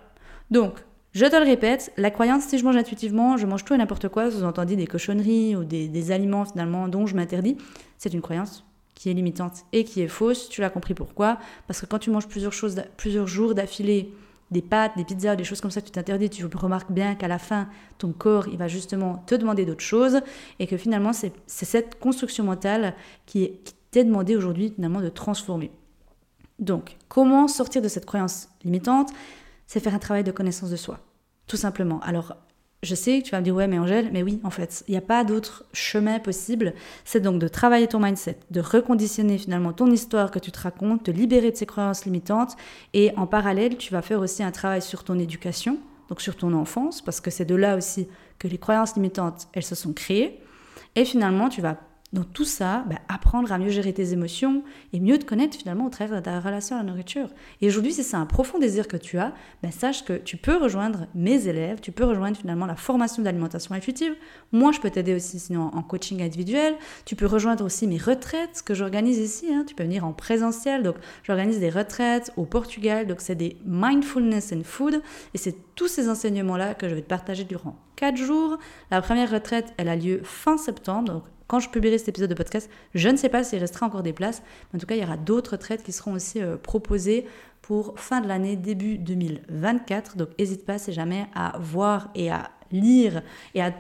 Donc, 0.50 0.76
je 1.12 1.26
te 1.26 1.36
le 1.36 1.44
répète, 1.44 1.92
la 1.98 2.10
croyance, 2.10 2.44
si 2.44 2.58
je 2.58 2.64
mange 2.64 2.78
intuitivement, 2.78 3.36
je 3.36 3.46
mange 3.46 3.66
tout 3.66 3.74
et 3.74 3.78
n'importe 3.78 4.08
quoi, 4.08 4.32
sous-entendu 4.32 4.78
des 4.78 4.88
cochonneries 4.88 5.58
ou 5.58 5.66
des, 5.66 6.12
aliments 6.12 6.46
finalement 6.46 6.88
dont 6.88 7.06
je 7.06 7.18
m'interdis, 7.18 7.58
c'est 7.98 8.14
une 8.14 8.22
croyance 8.22 8.64
qui 8.96 9.10
est 9.10 9.14
limitante 9.14 9.66
et 9.74 9.84
qui 9.84 10.02
est 10.02 10.08
fausse. 10.08 10.48
Tu 10.48 10.62
l'as 10.62 10.70
compris 10.70 10.94
pourquoi? 10.94 11.38
Parce 11.68 11.82
que 11.82 11.86
quand 11.86 12.00
tu 12.00 12.12
manges 12.12 12.30
plusieurs, 12.30 12.54
choses, 12.54 12.82
plusieurs 12.96 13.28
jours 13.28 13.56
d'affilée, 13.56 14.14
des 14.52 14.62
pâtes, 14.62 14.94
des 14.96 15.04
pizzas, 15.04 15.36
des 15.36 15.44
choses 15.44 15.60
comme 15.60 15.70
ça, 15.70 15.82
tu 15.82 15.92
t'interdis, 15.92 16.30
tu 16.30 16.46
remarques 16.46 16.94
bien 16.94 17.16
qu'à 17.16 17.28
la 17.28 17.38
fin, 17.38 17.68
ton 17.98 18.14
corps, 18.14 18.48
il 18.48 18.58
va 18.58 18.70
justement 18.70 19.22
te 19.28 19.36
demander 19.36 19.66
d'autres 19.66 19.84
choses 19.84 20.22
et 20.60 20.68
que 20.68 20.78
finalement, 20.78 21.12
c'est 21.12 21.34
cette 21.46 22.00
construction 22.00 22.46
mentale 22.46 22.94
qui, 23.26 23.52
t'est 23.92 24.06
demandé 24.06 24.38
aujourd'hui 24.38 24.72
finalement 24.74 25.02
de 25.02 25.10
transformer. 25.10 25.72
Donc, 26.60 26.98
comment 27.08 27.48
sortir 27.48 27.82
de 27.82 27.88
cette 27.88 28.06
croyance 28.06 28.50
limitante? 28.64 29.12
C'est 29.68 29.80
faire 29.80 29.94
un 29.94 30.00
travail 30.00 30.24
de 30.24 30.32
connaissance 30.32 30.70
de 30.70 30.76
soi, 30.76 31.00
tout 31.46 31.58
simplement. 31.58 32.00
Alors, 32.02 32.36
je 32.84 32.96
sais 32.96 33.20
que 33.20 33.26
tu 33.26 33.32
vas 33.32 33.40
me 33.40 33.44
dire, 33.44 33.56
ouais, 33.56 33.68
mais 33.68 33.80
Angèle, 33.80 34.10
mais 34.14 34.22
oui, 34.24 34.40
en 34.44 34.50
fait, 34.50 34.84
il 34.88 34.92
n'y 34.92 34.98
a 34.98 35.02
pas 35.02 35.24
d'autre 35.24 35.66
chemin 35.74 36.20
possible. 36.20 36.74
C'est 37.06 37.20
donc 37.20 37.40
de 37.40 37.48
travailler 37.48 37.88
ton 37.88 38.00
mindset, 38.00 38.40
de 38.52 38.62
reconditionner 38.62 39.38
finalement 39.38 39.74
ton 39.74 39.92
histoire 39.92 40.30
que 40.30 40.40
tu 40.40 40.52
te 40.52 40.60
racontes, 40.60 41.06
de 41.06 41.12
libérer 41.12 41.52
de 41.52 41.58
ces 41.58 41.66
croyances 41.66 42.06
limitantes. 42.06 42.56
Et 42.94 43.12
en 43.18 43.26
parallèle, 43.26 43.78
tu 43.78 43.92
vas 43.92 44.02
faire 44.02 44.20
aussi 44.20 44.44
un 44.44 44.52
travail 44.52 44.82
sur 44.82 45.04
ton 45.04 45.18
éducation, 45.18 45.80
donc 46.10 46.22
sur 46.22 46.36
ton 46.36 46.54
enfance, 46.54 47.02
parce 47.02 47.20
que 47.20 47.32
c'est 47.32 47.46
de 47.46 47.56
là 47.56 47.76
aussi 47.76 48.08
que 48.38 48.48
les 48.48 48.60
croyances 48.60 48.96
limitantes, 48.96 49.48
elles 49.54 49.64
se 49.64 49.76
sont 49.76 49.94
créées. 49.94 50.40
Et 50.96 51.04
finalement, 51.04 51.50
tu 51.50 51.62
vas 51.62 51.78
dans 52.14 52.24
tout 52.24 52.46
ça, 52.46 52.86
bah, 52.88 52.96
apprendre 53.10 53.52
à 53.52 53.58
mieux 53.58 53.70
gérer 53.70 53.92
tes 53.92 54.14
émotions 54.14 54.64
et 54.94 55.00
mieux 55.00 55.20
te 55.20 55.26
connaître 55.26 55.58
finalement 55.58 55.86
au 55.86 55.90
travers 55.90 56.18
de 56.18 56.24
ta 56.24 56.40
relation 56.40 56.78
à 56.78 56.80
la 56.80 56.86
nourriture. 56.86 57.28
Et 57.60 57.68
aujourd'hui, 57.68 57.92
si 57.92 58.04
c'est 58.04 58.16
un 58.16 58.26
profond 58.26 58.60
désir 58.60 58.88
que 58.88 58.96
tu 58.96 59.18
as, 59.18 59.34
bah, 59.62 59.72
sache 59.72 60.06
que 60.06 60.14
tu 60.14 60.38
peux 60.38 60.56
rejoindre 60.56 61.08
mes 61.16 61.48
élèves, 61.48 61.82
tu 61.82 61.92
peux 61.92 62.06
rejoindre 62.06 62.38
finalement 62.38 62.66
la 62.66 62.78
formation 62.78 63.22
d'alimentation 63.24 63.76
intuitive. 63.76 64.16
Moi, 64.54 64.72
je 64.72 64.80
peux 64.80 64.90
t'aider 64.90 65.14
aussi 65.14 65.38
sinon 65.38 65.70
en 65.74 65.84
coaching 65.84 66.22
individuel. 66.22 66.76
Tu 67.04 67.18
peux 67.18 67.26
rejoindre 67.26 67.66
aussi 67.66 67.88
mes 67.88 67.98
retraites 67.98 68.64
que 68.66 68.74
j'organise 68.74 69.18
ici. 69.18 69.54
Hein. 69.54 69.66
Tu 69.68 69.76
peux 69.76 69.84
venir 69.84 70.06
en 70.06 70.14
présentiel. 70.14 70.84
Donc, 70.84 70.96
j'organise 71.24 71.60
des 71.60 71.70
retraites 71.70 72.32
au 72.38 72.46
Portugal. 72.46 73.06
Donc, 73.06 73.20
c'est 73.20 73.36
des 73.36 73.58
mindfulness 73.66 74.54
and 74.54 74.64
food. 74.64 75.02
Et 75.34 75.38
c'est 75.38 75.56
tous 75.76 75.90
ces 75.90 76.08
enseignements-là 76.08 76.74
que 76.74 76.88
je 76.88 76.96
vais 76.96 77.02
te 77.02 77.08
partager 77.08 77.44
durant 77.44 77.76
4 77.98 78.16
jours. 78.16 78.58
La 78.92 79.02
première 79.02 79.30
retraite, 79.30 79.74
elle 79.78 79.90
a 79.90 79.96
lieu 79.98 80.22
fin 80.24 80.58
septembre. 80.58 81.14
Donc, 81.14 81.24
quand 81.48 81.60
je 81.60 81.70
publierai 81.70 81.98
cet 81.98 82.10
épisode 82.10 82.30
de 82.30 82.36
podcast, 82.36 82.70
je 82.94 83.10
ne 83.10 83.18
sais 83.18 83.30
pas 83.30 83.44
s'il 83.44 83.60
restera 83.60 83.86
encore 83.86 84.04
des 84.04 84.14
places. 84.14 84.42
Mais 84.72 84.78
en 84.78 84.80
tout 84.80 84.86
cas, 84.86 84.96
il 84.96 85.02
y 85.02 85.04
aura 85.04 85.18
d'autres 85.18 85.58
traites 85.58 85.84
qui 85.84 85.92
seront 85.92 86.14
aussi 86.14 86.42
euh, 86.42 86.58
proposées 86.58 87.26
pour 87.62 88.00
fin 88.00 88.22
de 88.22 88.28
l'année, 88.28 88.56
début 88.56 88.98
2024. 88.98 90.18
Donc 90.18 90.30
n'hésite 90.38 90.66
pas, 90.66 90.78
si 90.78 90.94
jamais, 90.94 91.28
à 91.34 91.58
voir 91.60 92.10
et 92.16 92.32
à 92.32 92.52
lire 92.72 93.22
et 93.56 93.62
à, 93.62 93.72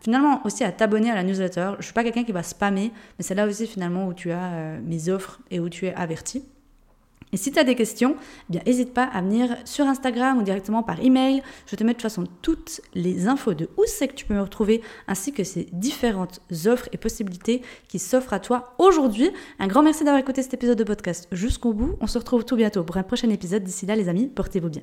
finalement 0.00 0.42
aussi 0.44 0.62
à 0.62 0.72
t'abonner 0.72 1.10
à 1.10 1.14
la 1.14 1.22
newsletter. 1.22 1.70
Je 1.74 1.78
ne 1.78 1.82
suis 1.82 1.92
pas 1.92 2.04
quelqu'un 2.04 2.24
qui 2.24 2.32
va 2.32 2.42
spammer, 2.42 2.92
mais 3.18 3.24
c'est 3.24 3.34
là 3.34 3.46
aussi 3.46 3.66
finalement 3.66 4.06
où 4.06 4.14
tu 4.14 4.30
as 4.30 4.52
euh, 4.52 4.80
mes 4.82 5.08
offres 5.08 5.40
et 5.50 5.60
où 5.60 5.68
tu 5.68 5.86
es 5.86 5.94
averti. 5.94 6.44
Et 7.32 7.36
si 7.36 7.50
tu 7.50 7.58
as 7.58 7.64
des 7.64 7.74
questions, 7.74 8.16
eh 8.52 8.58
n'hésite 8.66 8.94
pas 8.94 9.04
à 9.04 9.20
venir 9.20 9.56
sur 9.64 9.86
Instagram 9.86 10.38
ou 10.38 10.42
directement 10.42 10.82
par 10.82 11.00
email. 11.00 11.42
Je 11.66 11.76
te 11.76 11.84
mets 11.84 11.92
de 11.92 11.94
toute 11.94 12.02
façon 12.02 12.24
toutes 12.42 12.80
les 12.94 13.28
infos 13.28 13.54
de 13.54 13.68
où 13.76 13.82
c'est 13.86 14.08
que 14.08 14.14
tu 14.14 14.24
peux 14.24 14.34
me 14.34 14.42
retrouver, 14.42 14.82
ainsi 15.08 15.32
que 15.32 15.44
ces 15.44 15.68
différentes 15.72 16.40
offres 16.66 16.88
et 16.92 16.96
possibilités 16.96 17.62
qui 17.88 17.98
s'offrent 17.98 18.32
à 18.32 18.40
toi 18.40 18.74
aujourd'hui. 18.78 19.30
Un 19.58 19.66
grand 19.66 19.82
merci 19.82 20.04
d'avoir 20.04 20.20
écouté 20.20 20.42
cet 20.42 20.54
épisode 20.54 20.78
de 20.78 20.84
podcast 20.84 21.28
jusqu'au 21.32 21.72
bout. 21.72 21.96
On 22.00 22.06
se 22.06 22.18
retrouve 22.18 22.44
tout 22.44 22.56
bientôt 22.56 22.84
pour 22.84 22.96
un 22.96 23.02
prochain 23.02 23.30
épisode. 23.30 23.64
D'ici 23.64 23.86
là, 23.86 23.96
les 23.96 24.08
amis, 24.08 24.28
portez-vous 24.28 24.70
bien. 24.70 24.82